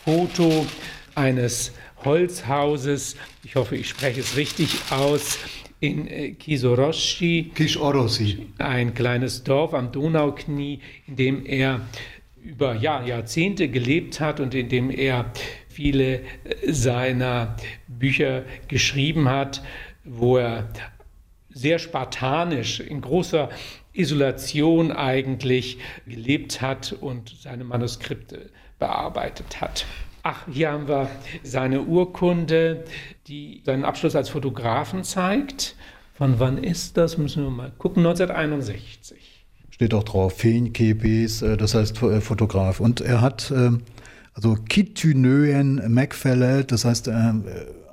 Foto 0.04 0.66
eines 1.14 1.74
Holzhauses, 2.04 3.18
ich 3.44 3.56
hoffe, 3.56 3.76
ich 3.76 3.88
spreche 3.88 4.22
es 4.22 4.36
richtig 4.36 4.80
aus, 4.90 5.38
in 5.80 6.08
äh, 6.08 6.32
Kisoroshi, 6.32 7.52
Kishoroshi, 7.54 8.48
ein 8.58 8.96
kleines 8.96 9.44
Dorf 9.44 9.76
am 9.76 9.92
Donauknie, 9.92 10.80
in 11.06 11.16
dem 11.16 11.46
er 11.46 11.82
über 12.44 12.76
ja, 12.76 13.04
Jahrzehnte 13.04 13.68
gelebt 13.70 14.20
hat 14.20 14.40
und 14.40 14.54
in 14.54 14.70
dem 14.70 14.90
er 14.90 15.32
viele 15.68 16.22
seiner 16.66 17.56
Bücher 17.88 18.44
geschrieben 18.68 19.30
hat, 19.30 19.62
wo 20.04 20.38
er 20.38 20.70
sehr 21.50 21.80
spartanisch, 21.80 22.80
in 22.80 23.02
großer 23.02 23.50
Isolation 23.94 24.92
eigentlich 24.92 25.80
gelebt 26.06 26.62
hat 26.62 26.94
und 26.94 27.36
seine 27.42 27.64
Manuskripte 27.64 28.50
bearbeitet 28.80 29.60
hat. 29.60 29.86
Ach, 30.24 30.46
hier 30.52 30.72
haben 30.72 30.88
wir 30.88 31.10
seine 31.44 31.82
Urkunde, 31.82 32.84
die 33.28 33.62
seinen 33.66 33.86
Abschluss 33.86 34.16
als 34.16 34.30
Fotografen 34.30 35.04
zeigt. 35.04 35.76
Von 36.14 36.40
wann 36.40 36.64
ist 36.64 36.98
das? 36.98 37.18
Müssen 37.18 37.44
wir 37.44 37.50
mal 37.50 37.72
gucken. 37.78 38.06
1961 38.06 39.27
steht 39.78 39.94
auch 39.94 40.04
drauf, 40.04 40.34
Feenkebis, 40.34 41.44
äh, 41.44 41.56
das 41.56 41.76
heißt 41.76 42.02
äh, 42.02 42.20
Fotograf. 42.20 42.80
Und 42.80 43.00
er 43.00 43.22
hat 43.22 43.54
ähm, 43.56 43.84
also 44.34 44.56
Kitynöen 44.56 45.94
Macfälle, 45.94 46.66
das 46.66 46.84
heißt 46.84 47.10
äh, 47.10 47.12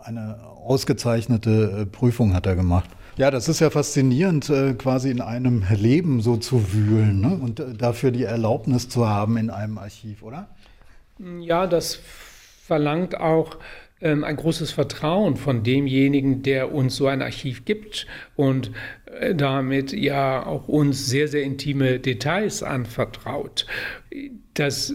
eine 0.02 0.38
ausgezeichnete 0.64 1.86
Prüfung 1.92 2.32
hat 2.32 2.46
er 2.46 2.56
gemacht. 2.56 2.88
Ja, 3.18 3.30
das 3.30 3.48
ist 3.48 3.60
ja 3.60 3.68
faszinierend, 3.68 4.50
quasi 4.78 5.10
in 5.10 5.20
einem 5.20 5.62
Leben 5.70 6.20
so 6.20 6.36
zu 6.36 6.72
wühlen 6.72 7.20
ne? 7.20 7.38
und 7.40 7.62
dafür 7.78 8.10
die 8.10 8.24
Erlaubnis 8.24 8.88
zu 8.88 9.06
haben 9.06 9.36
in 9.36 9.50
einem 9.50 9.78
Archiv, 9.78 10.22
oder? 10.22 10.48
Ja, 11.40 11.66
das 11.66 12.00
verlangt 12.66 13.20
auch 13.20 13.58
ähm, 14.00 14.24
ein 14.24 14.37
großes 14.37 14.72
Vertrauen 14.72 15.37
von 15.37 15.62
demjenigen, 15.62 16.42
der 16.42 16.72
uns 16.72 16.96
so 16.96 17.07
ein 17.07 17.22
Archiv 17.22 17.64
gibt 17.64 18.07
und 18.37 18.70
äh, 19.07 19.35
damit 19.35 19.92
ja 19.92 20.44
auch 20.44 20.68
uns 20.68 21.07
sehr, 21.07 21.28
sehr 21.28 21.42
intime 21.42 21.98
Details 22.00 22.62
anvertraut. 22.62 23.66
Das 24.54 24.94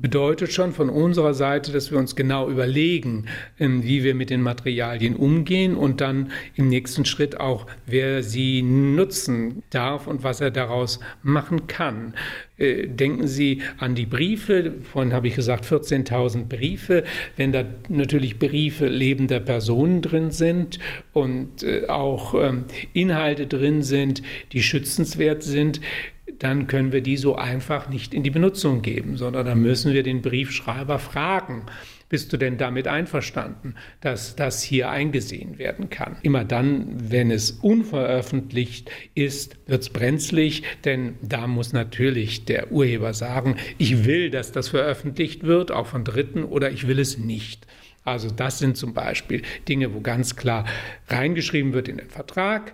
bedeutet 0.00 0.52
schon 0.52 0.72
von 0.72 0.90
unserer 0.90 1.34
Seite, 1.34 1.72
dass 1.72 1.90
wir 1.90 1.98
uns 1.98 2.16
genau 2.16 2.48
überlegen, 2.48 3.26
ähm, 3.58 3.82
wie 3.82 4.04
wir 4.04 4.14
mit 4.14 4.30
den 4.30 4.42
Materialien 4.42 5.16
umgehen 5.16 5.76
und 5.76 6.00
dann 6.00 6.30
im 6.54 6.68
nächsten 6.68 7.04
Schritt 7.04 7.40
auch, 7.40 7.66
wer 7.86 8.22
sie 8.22 8.62
nutzen 8.62 9.62
darf 9.70 10.06
und 10.06 10.22
was 10.22 10.40
er 10.40 10.50
daraus 10.50 11.00
machen 11.22 11.66
kann. 11.66 12.14
Äh, 12.58 12.88
denken 12.88 13.26
Sie 13.26 13.62
an 13.78 13.94
die 13.94 14.06
Briefe, 14.06 14.74
vorhin 14.82 15.12
habe 15.12 15.28
ich 15.28 15.34
gesagt 15.34 15.66
14.000 15.66 16.44
Briefe, 16.44 17.04
wenn 17.36 17.52
da 17.52 17.64
natürlich 17.88 18.38
Briefe 18.38 18.86
lebender 18.86 19.40
Personen 19.40 20.02
drin 20.02 20.30
sind 20.30 20.78
und 21.12 21.62
äh, 21.62 21.86
auch 21.88 22.34
ähm, 22.34 22.64
Inhalte 22.92 23.46
drin 23.46 23.82
sind, 23.82 24.22
die 24.52 24.62
schützenswert 24.62 25.42
sind, 25.42 25.80
dann 26.38 26.66
können 26.66 26.92
wir 26.92 27.00
die 27.00 27.16
so 27.16 27.36
einfach 27.36 27.88
nicht 27.88 28.14
in 28.14 28.22
die 28.22 28.30
Benutzung 28.30 28.82
geben, 28.82 29.16
sondern 29.16 29.46
da 29.46 29.54
müssen 29.54 29.92
wir 29.92 30.02
den 30.02 30.22
Briefschreiber 30.22 30.98
fragen. 30.98 31.66
Bist 32.08 32.32
du 32.32 32.36
denn 32.36 32.56
damit 32.56 32.86
einverstanden, 32.86 33.74
dass 34.00 34.36
das 34.36 34.62
hier 34.62 34.90
eingesehen 34.90 35.58
werden 35.58 35.90
kann? 35.90 36.16
Immer 36.22 36.44
dann, 36.44 37.10
wenn 37.10 37.32
es 37.32 37.50
unveröffentlicht 37.50 38.90
ist, 39.14 39.56
wird 39.66 39.82
es 39.82 39.90
brenzlig, 39.90 40.62
denn 40.84 41.14
da 41.20 41.48
muss 41.48 41.72
natürlich 41.72 42.44
der 42.44 42.70
Urheber 42.70 43.12
sagen, 43.12 43.56
ich 43.78 44.04
will, 44.04 44.30
dass 44.30 44.52
das 44.52 44.68
veröffentlicht 44.68 45.42
wird, 45.42 45.72
auch 45.72 45.88
von 45.88 46.04
Dritten, 46.04 46.44
oder 46.44 46.70
ich 46.70 46.86
will 46.86 47.00
es 47.00 47.18
nicht. 47.18 47.66
Also 48.04 48.30
das 48.30 48.60
sind 48.60 48.76
zum 48.76 48.94
Beispiel 48.94 49.42
Dinge, 49.68 49.92
wo 49.92 50.00
ganz 50.00 50.36
klar 50.36 50.64
reingeschrieben 51.08 51.72
wird 51.72 51.88
in 51.88 51.96
den 51.96 52.08
Vertrag, 52.08 52.72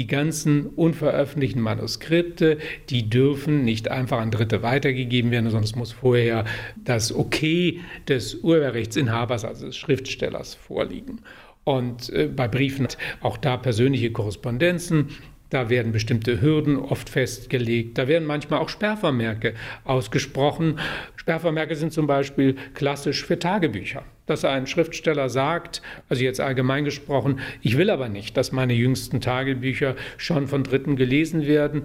die 0.00 0.06
ganzen 0.06 0.66
unveröffentlichten 0.66 1.60
Manuskripte, 1.60 2.56
die 2.88 3.10
dürfen 3.10 3.64
nicht 3.64 3.90
einfach 3.90 4.18
an 4.18 4.30
Dritte 4.30 4.62
weitergegeben 4.62 5.30
werden, 5.30 5.50
sondern 5.50 5.64
es 5.64 5.76
muss 5.76 5.92
vorher 5.92 6.46
das 6.82 7.14
Okay 7.14 7.80
des 8.08 8.36
Urheberrechtsinhabers, 8.36 9.44
also 9.44 9.66
des 9.66 9.76
Schriftstellers, 9.76 10.54
vorliegen. 10.54 11.20
Und 11.64 12.08
äh, 12.14 12.28
bei 12.34 12.48
Briefen 12.48 12.88
auch 13.20 13.36
da 13.36 13.58
persönliche 13.58 14.10
Korrespondenzen, 14.10 15.10
da 15.50 15.68
werden 15.68 15.92
bestimmte 15.92 16.40
Hürden 16.40 16.78
oft 16.78 17.10
festgelegt. 17.10 17.98
Da 17.98 18.08
werden 18.08 18.26
manchmal 18.26 18.60
auch 18.60 18.70
Sperrvermerke 18.70 19.52
ausgesprochen. 19.84 20.78
Sperrvermerke 21.16 21.76
sind 21.76 21.92
zum 21.92 22.06
Beispiel 22.06 22.56
klassisch 22.72 23.22
für 23.22 23.38
Tagebücher. 23.38 24.04
Dass 24.30 24.44
ein 24.44 24.68
Schriftsteller 24.68 25.28
sagt, 25.28 25.82
also 26.08 26.22
jetzt 26.22 26.38
allgemein 26.38 26.84
gesprochen, 26.84 27.40
ich 27.62 27.76
will 27.76 27.90
aber 27.90 28.08
nicht, 28.08 28.36
dass 28.36 28.52
meine 28.52 28.74
jüngsten 28.74 29.20
Tagebücher 29.20 29.96
schon 30.18 30.46
von 30.46 30.62
Dritten 30.62 30.94
gelesen 30.94 31.46
werden. 31.46 31.82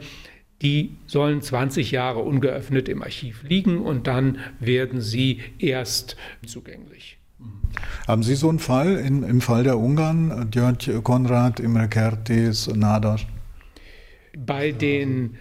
Die 0.62 0.95
sollen 1.08 1.41
20 1.41 1.89
Jahre 1.89 2.19
ungeöffnet 2.19 2.88
im 2.88 3.01
Archiv 3.01 3.41
liegen 3.41 3.79
und 3.79 4.05
dann 4.05 4.38
werden 4.60 5.01
sie 5.01 5.41
erst 5.58 6.17
zugänglich 6.45 7.17
Haben 8.08 8.21
Sie 8.21 8.36
so 8.36 8.49
einen 8.49 8.60
Fall 8.60 8.97
in, 8.97 9.23
im 9.23 9.41
Fall 9.41 9.63
der 9.63 9.79
Ungarn, 9.79 10.51
György 10.51 11.01
Konrad, 11.01 11.60
Imre 11.60 11.88
Kertész, 11.88 12.71
Nadas? 12.75 13.25
Bei 14.38 14.71
den 14.71 15.36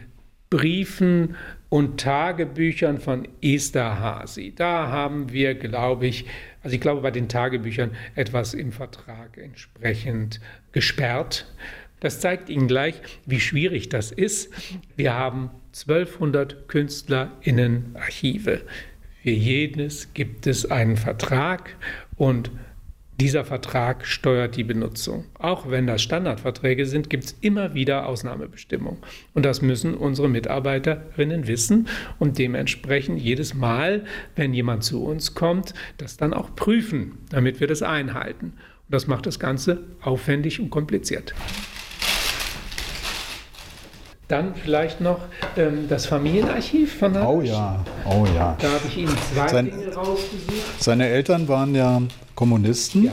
Briefen 0.49 1.35
und 1.69 2.01
Tagebüchern 2.01 3.01
von 3.01 3.27
Esther 3.43 3.99
Hasi. 3.99 4.53
Da 4.55 4.89
haben 4.89 5.33
wir, 5.33 5.55
glaube 5.55 6.07
ich, 6.07 6.27
also 6.63 6.75
ich 6.75 6.81
glaube 6.81 7.01
bei 7.01 7.11
den 7.11 7.29
Tagebüchern 7.29 7.93
etwas 8.15 8.55
im 8.55 8.73
Vertrag 8.73 9.37
entsprechend 9.39 10.41
gesperrt. 10.73 11.53
Das 12.01 12.21
zeigt 12.21 12.51
Ihnen 12.51 12.69
gleich, 12.69 13.01
wie 13.27 13.41
schwierig 13.41 13.89
das 13.89 14.13
ist. 14.13 14.53
Wir 14.95 15.15
haben 15.15 15.51
1200 15.73 16.69
KünstlerInnen-Archive. 16.69 18.63
Für 19.23 19.31
jedes 19.31 20.13
gibt 20.13 20.47
es 20.47 20.71
einen 20.71 20.97
Vertrag 20.97 21.77
und 22.17 22.51
dieser 23.21 23.45
Vertrag 23.45 24.07
steuert 24.07 24.57
die 24.57 24.65
Benutzung. 24.65 25.27
Auch 25.39 25.71
wenn 25.71 25.87
das 25.87 26.03
Standardverträge 26.03 26.85
sind, 26.85 27.11
gibt 27.11 27.25
es 27.25 27.37
immer 27.41 27.73
wieder 27.73 28.07
Ausnahmebestimmungen. 28.07 28.99
Und 29.35 29.45
das 29.45 29.63
müssen 29.63 29.95
unsere 29.95 30.29
Mitarbeiterinnen 30.29 31.47
wissen 31.47 31.89
und 32.19 32.39
dementsprechend 32.39 33.21
jedes 33.21 33.55
Mal, 33.55 34.05
wenn 34.35 34.53
jemand 34.53 34.83
zu 34.83 35.05
uns 35.05 35.35
kommt, 35.35 35.75
das 35.97 36.17
dann 36.17 36.35
auch 36.35 36.57
prüfen, 36.57 37.19
damit 37.31 37.61
wir 37.61 37.69
das 37.69 37.83
einhalten. 37.83 38.47
Und 38.47 38.93
das 38.93 39.07
macht 39.07 39.27
das 39.27 39.39
Ganze 39.39 39.85
aufwendig 40.03 40.61
und 40.61 40.71
kompliziert. 40.71 41.35
Dann 44.27 44.55
vielleicht 44.55 45.01
noch 45.01 45.21
ähm, 45.57 45.87
das 45.89 46.07
Familienarchiv 46.07 46.99
von 46.99 47.15
Hanasch. 47.15 47.29
Oh 47.29 47.43
ja, 47.43 47.85
oh 48.07 48.27
ja. 48.35 48.57
Da 48.59 48.69
habe 48.69 48.89
ich 48.89 48.97
Ihnen 48.97 49.17
zwei 49.33 49.49
Sein, 49.49 49.67
Dinge 49.67 49.95
rausgesucht. 49.95 50.83
Seine 50.83 51.09
Eltern 51.09 51.47
waren 51.47 51.75
ja 51.75 52.01
Kommunisten. 52.35 53.05
Ja. 53.05 53.13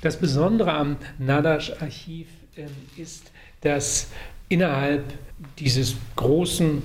Das 0.00 0.18
Besondere 0.18 0.72
am 0.72 0.96
Nadasch-Archiv 1.18 2.26
äh, 2.56 2.66
ist, 3.00 3.30
dass 3.60 4.08
innerhalb 4.48 5.04
dieses 5.58 5.94
großen 6.16 6.82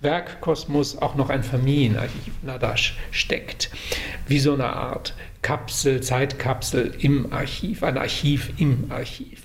Werkkosmos 0.00 0.96
auch 0.96 1.14
noch 1.14 1.28
ein 1.28 1.42
Familienarchiv 1.42 2.32
Nadasch 2.42 2.96
steckt. 3.10 3.70
Wie 4.26 4.38
so 4.38 4.54
eine 4.54 4.72
Art 4.72 5.14
Kapsel, 5.42 6.00
Zeitkapsel 6.00 6.94
im 7.00 7.32
Archiv, 7.32 7.82
ein 7.82 7.98
Archiv 7.98 8.52
im 8.58 8.86
Archiv. 8.90 9.42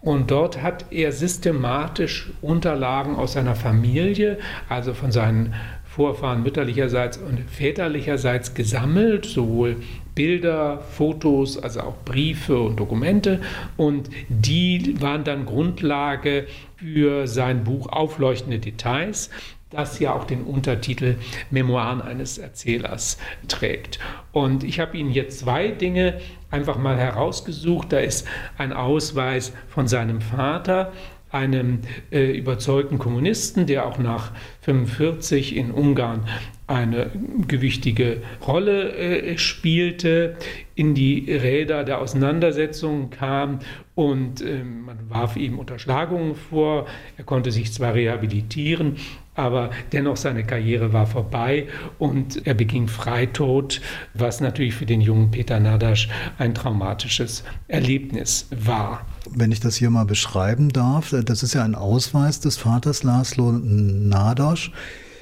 Und 0.00 0.32
dort 0.32 0.60
hat 0.62 0.86
er 0.90 1.12
systematisch 1.12 2.30
Unterlagen 2.40 3.14
aus 3.14 3.34
seiner 3.34 3.54
Familie, 3.54 4.38
also 4.68 4.94
von 4.94 5.12
seinen 5.12 5.54
Vorfahren 5.94 6.42
mütterlicherseits 6.42 7.18
und 7.18 7.38
väterlicherseits 7.50 8.54
gesammelt, 8.54 9.26
sowohl 9.26 9.76
Bilder, 10.14 10.80
Fotos, 10.80 11.58
also 11.58 11.80
auch 11.80 11.96
Briefe 12.04 12.58
und 12.60 12.80
Dokumente. 12.80 13.40
Und 13.76 14.08
die 14.28 15.00
waren 15.00 15.24
dann 15.24 15.44
Grundlage 15.44 16.46
für 16.76 17.26
sein 17.26 17.64
Buch 17.64 17.88
Aufleuchtende 17.88 18.58
Details 18.58 19.30
das 19.72 19.98
ja 19.98 20.12
auch 20.12 20.24
den 20.24 20.42
Untertitel 20.42 21.16
Memoiren 21.50 22.02
eines 22.02 22.36
Erzählers 22.36 23.18
trägt. 23.48 23.98
Und 24.30 24.64
ich 24.64 24.80
habe 24.80 24.98
Ihnen 24.98 25.10
jetzt 25.10 25.40
zwei 25.40 25.68
Dinge 25.68 26.20
einfach 26.50 26.76
mal 26.76 26.98
herausgesucht. 26.98 27.90
Da 27.92 27.98
ist 27.98 28.28
ein 28.58 28.74
Ausweis 28.74 29.54
von 29.68 29.88
seinem 29.88 30.20
Vater, 30.20 30.92
einem 31.32 31.80
äh, 32.10 32.36
überzeugten 32.36 32.98
Kommunisten, 32.98 33.66
der 33.66 33.86
auch 33.86 33.98
nach 33.98 34.32
1945 34.66 35.56
in 35.56 35.70
Ungarn 35.70 36.28
eine 36.66 37.10
gewichtige 37.48 38.22
Rolle 38.46 38.92
äh, 38.92 39.38
spielte, 39.38 40.36
in 40.74 40.94
die 40.94 41.30
Räder 41.30 41.84
der 41.84 42.00
Auseinandersetzungen 42.00 43.10
kam 43.10 43.58
und 43.94 44.40
äh, 44.40 44.62
man 44.64 45.10
warf 45.10 45.36
ihm 45.36 45.58
Unterschlagungen 45.58 46.34
vor. 46.34 46.86
Er 47.16 47.24
konnte 47.24 47.50
sich 47.50 47.72
zwar 47.72 47.94
rehabilitieren, 47.94 48.96
aber 49.34 49.70
dennoch 49.92 50.16
seine 50.16 50.44
Karriere 50.44 50.92
war 50.92 51.06
vorbei 51.06 51.68
und 51.98 52.46
er 52.46 52.54
beging 52.54 52.88
Freitod, 52.88 53.80
was 54.14 54.40
natürlich 54.40 54.74
für 54.74 54.86
den 54.86 55.00
jungen 55.00 55.30
Peter 55.30 55.58
Nadasch 55.58 56.08
ein 56.38 56.54
traumatisches 56.54 57.44
Erlebnis 57.68 58.48
war. 58.50 59.06
Wenn 59.30 59.52
ich 59.52 59.60
das 59.60 59.76
hier 59.76 59.90
mal 59.90 60.04
beschreiben 60.04 60.68
darf, 60.70 61.14
das 61.24 61.42
ist 61.42 61.54
ja 61.54 61.64
ein 61.64 61.74
Ausweis 61.74 62.40
des 62.40 62.56
Vaters 62.58 63.02
Laszlo 63.02 63.52
Nadasch 63.52 64.72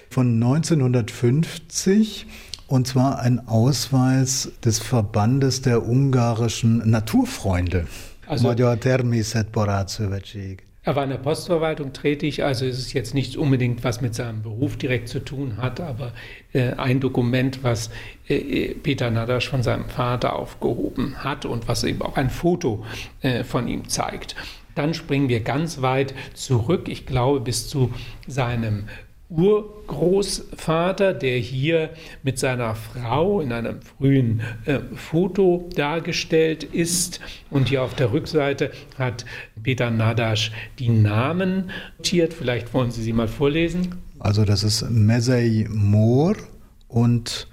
von 0.09 0.35
1950 0.43 2.27
und 2.67 2.87
zwar 2.87 3.21
ein 3.21 3.49
Ausweis 3.49 4.53
des 4.65 4.79
Verbandes 4.79 5.63
der 5.63 5.87
ungarischen 5.89 6.89
Naturfreunde. 6.89 7.87
Also, 8.27 8.47
Magyar 8.47 8.79
Természetbarátszövetség. 8.79 10.63
Er 10.63 10.70
war 10.85 11.05
in 11.05 11.11
der 11.11 11.19
Postverwaltung 11.19 11.93
tätig, 11.93 12.43
also 12.43 12.65
ist 12.65 12.79
es 12.79 12.93
jetzt 12.93 13.15
nicht 13.15 13.37
unbedingt 13.37 13.85
was 13.85 14.01
mit 14.01 14.15
seinem 14.15 14.43
Beruf 14.43 14.77
direkt 14.77 15.09
zu 15.09 15.21
tun 15.21 15.59
hat, 15.59 15.81
aber 15.81 16.13
äh, 16.53 16.73
ein 16.73 17.01
Dokument, 17.01 17.63
was 17.63 17.91
äh, 18.29 18.75
Peter 18.75 19.11
Nadasch 19.11 19.49
von 19.49 19.63
seinem 19.63 19.89
Vater 19.89 20.37
aufgehoben 20.37 21.23
hat 21.23 21.45
und 21.45 21.69
was 21.69 21.85
eben 21.85 22.01
auch 22.03 22.17
ein 22.17 22.31
Foto 22.31 22.85
äh, 23.21 23.45
von 23.45 23.69
ihm 23.69 23.89
zeigt. 23.89 24.37
Dann 24.75 24.95
springen 24.95 25.29
wir 25.29 25.41
ganz 25.41 25.83
weit 25.83 26.15
zurück, 26.33 26.89
ich 26.89 27.05
glaube 27.05 27.41
bis 27.41 27.69
zu 27.69 27.93
seinem 28.27 28.87
Urgroßvater, 29.31 31.15
der 31.15 31.39
hier 31.39 31.91
mit 32.23 32.39
seiner 32.39 32.75
Frau 32.75 33.41
in 33.41 33.53
einem 33.53 33.81
frühen 33.83 34.43
äh, 34.67 34.81
Foto 34.95 35.69
dargestellt 35.75 36.65
ist. 36.65 37.21
Und 37.51 37.69
hier 37.69 37.83
auf 37.83 37.95
der 37.95 38.13
Rückseite 38.13 38.73
hat 38.99 39.25
Peter 39.63 39.91
Nadasch 39.91 40.53
die 40.79 40.89
Namen 40.89 41.71
notiert. 41.99 42.35
Vielleicht 42.35 42.75
wollen 42.75 42.91
Sie 42.91 43.03
sie 43.03 43.13
mal 43.13 43.29
vorlesen. 43.29 43.97
Also 44.19 44.45
das 44.45 44.65
ist 44.65 44.89
Mesei 44.91 45.67
Mohr 45.71 46.37
und 46.89 47.49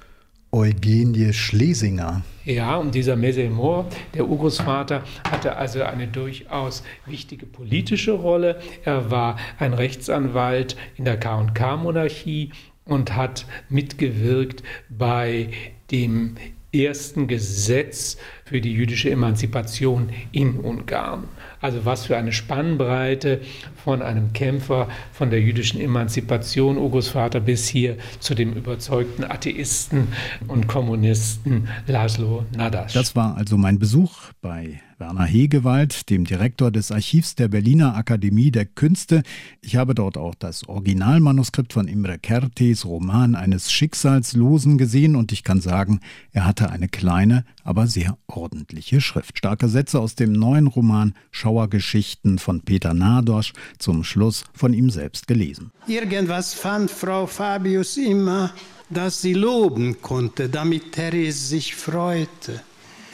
Eugenie 0.52 1.34
Schlesinger. 1.34 2.22
Ja, 2.46 2.78
und 2.78 2.96
dieser 2.96 3.16
Mesemor, 3.16 3.88
der 4.14 4.28
Urgroßvater, 4.28 5.04
hatte 5.30 5.58
also 5.58 5.84
eine 5.84 6.08
durchaus 6.08 6.84
wichtige 7.06 7.46
politische 7.46 8.14
Rolle. 8.14 8.60
Er 8.86 9.12
war 9.12 9.38
ein 9.60 9.74
Rechtsanwalt 9.74 10.78
in 10.96 11.04
der 11.04 11.18
K&K-Monarchie 11.18 12.52
und 12.86 13.16
hat 13.16 13.46
mitgewirkt 13.70 14.64
bei 14.90 15.50
dem 15.92 16.36
ersten 16.86 17.28
Gesetz 17.28 18.18
für 18.46 18.62
die 18.62 18.74
jüdische 18.74 19.10
Emanzipation 19.10 20.10
in 20.32 20.60
Ungarn. 20.60 21.26
Also 21.60 21.86
was 21.86 22.06
für 22.06 22.18
eine 22.18 22.32
Spannbreite 22.32 23.42
von 23.84 24.02
einem 24.02 24.34
Kämpfer 24.34 24.88
von 25.12 25.30
der 25.30 25.42
jüdischen 25.42 25.82
Emanzipation, 25.82 26.78
Ugos 26.78 27.10
Vater, 27.10 27.40
bis 27.40 27.68
hier 27.68 27.98
zu 28.20 28.36
dem 28.36 28.54
überzeugten 28.54 29.24
Atheisten 29.24 30.10
und 30.48 30.68
Kommunisten 30.68 31.68
Laszlo 31.88 32.46
Nadasch. 32.56 32.94
Das 32.94 33.16
war 33.16 33.36
also 33.36 33.58
mein 33.58 33.80
Besuch 33.80 34.32
bei 34.42 34.82
Werner 35.00 35.26
Hegewald, 35.26 36.10
dem 36.10 36.26
Direktor 36.26 36.72
des 36.72 36.92
Archivs 36.92 37.36
der 37.36 37.50
Berliner 37.50 37.96
Akademie 37.96 38.50
der 38.50 38.66
Künste. 38.66 39.22
Ich 39.62 39.76
habe 39.76 39.94
dort 39.94 40.18
auch 40.18 40.34
das 40.34 40.68
Originalmanuskript 40.68 41.74
von 41.74 41.88
Imre 41.88 42.16
Kertész 42.16 42.84
Roman 42.84 43.36
eines 43.36 43.72
Schicksalslosen 43.72 44.80
gesehen 44.80 45.16
und 45.16 45.32
ich 45.32 45.44
kann 45.44 45.62
sagen, 45.62 46.00
er 46.32 46.46
hatte 46.46 46.72
eine 46.72 46.88
kleine, 46.88 47.46
aber 47.64 47.86
sehr 47.86 48.18
ordentliche 48.26 49.00
Schrift. 49.00 49.38
Starke 49.38 49.70
Sätze 49.70 50.00
aus 50.00 50.16
dem 50.16 50.32
neuen 50.32 50.66
Roman 50.66 51.14
Schauergeschichten 51.30 52.40
von 52.40 52.62
Peter 52.62 52.96
Nadosch, 52.96 53.54
zum 53.78 54.04
Schluss 54.04 54.46
von 54.54 54.74
ihm 54.74 54.90
selbst 54.90 55.28
gelesen. 55.28 55.72
Irgendwas 55.86 56.56
fand 56.56 56.90
Frau 56.90 57.28
Fabius 57.28 57.98
immer, 57.98 58.52
das 58.90 59.22
sie 59.22 59.34
loben 59.34 60.02
konnte, 60.02 60.50
damit 60.50 60.94
Therese 60.94 61.46
sich 61.46 61.76
freute. 61.76 62.62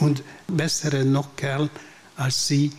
Und 0.04 0.24
bessere 0.48 1.06
noch 1.06 1.36
Kerl 1.36 1.70
als 2.16 2.48
sie 2.48 2.72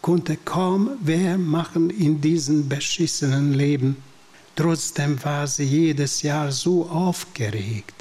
konnte 0.00 0.36
kaum 0.36 0.90
wer 1.00 1.38
machen 1.38 1.90
in 1.90 2.20
diesem 2.20 2.68
beschissenen 2.68 3.52
Leben. 3.52 3.96
Trotzdem 4.56 5.22
war 5.24 5.46
sie 5.46 5.64
jedes 5.64 6.22
Jahr 6.22 6.52
so 6.52 6.86
aufgeregt. 6.88 7.94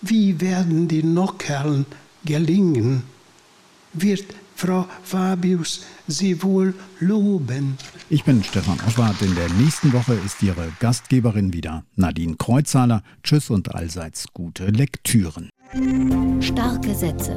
Wie 0.00 0.40
werden 0.40 0.88
die 0.88 1.02
Nockerlen 1.02 1.84
gelingen? 2.24 3.02
Wird 3.92 4.24
Frau 4.56 4.86
Fabius 5.02 5.82
Sie 6.06 6.42
wohl 6.42 6.74
loben? 7.00 7.76
Ich 8.08 8.24
bin 8.24 8.42
Stefan 8.42 8.78
Offwart. 8.86 9.20
In 9.22 9.34
der 9.34 9.48
nächsten 9.50 9.92
Woche 9.92 10.14
ist 10.14 10.42
Ihre 10.42 10.72
Gastgeberin 10.80 11.52
wieder 11.52 11.84
Nadine 11.96 12.36
Kreuzhaler. 12.36 13.02
Tschüss 13.22 13.50
und 13.50 13.74
allseits 13.74 14.26
gute 14.32 14.66
Lektüren. 14.66 15.50
Starke 16.40 16.94
Sätze 16.94 17.36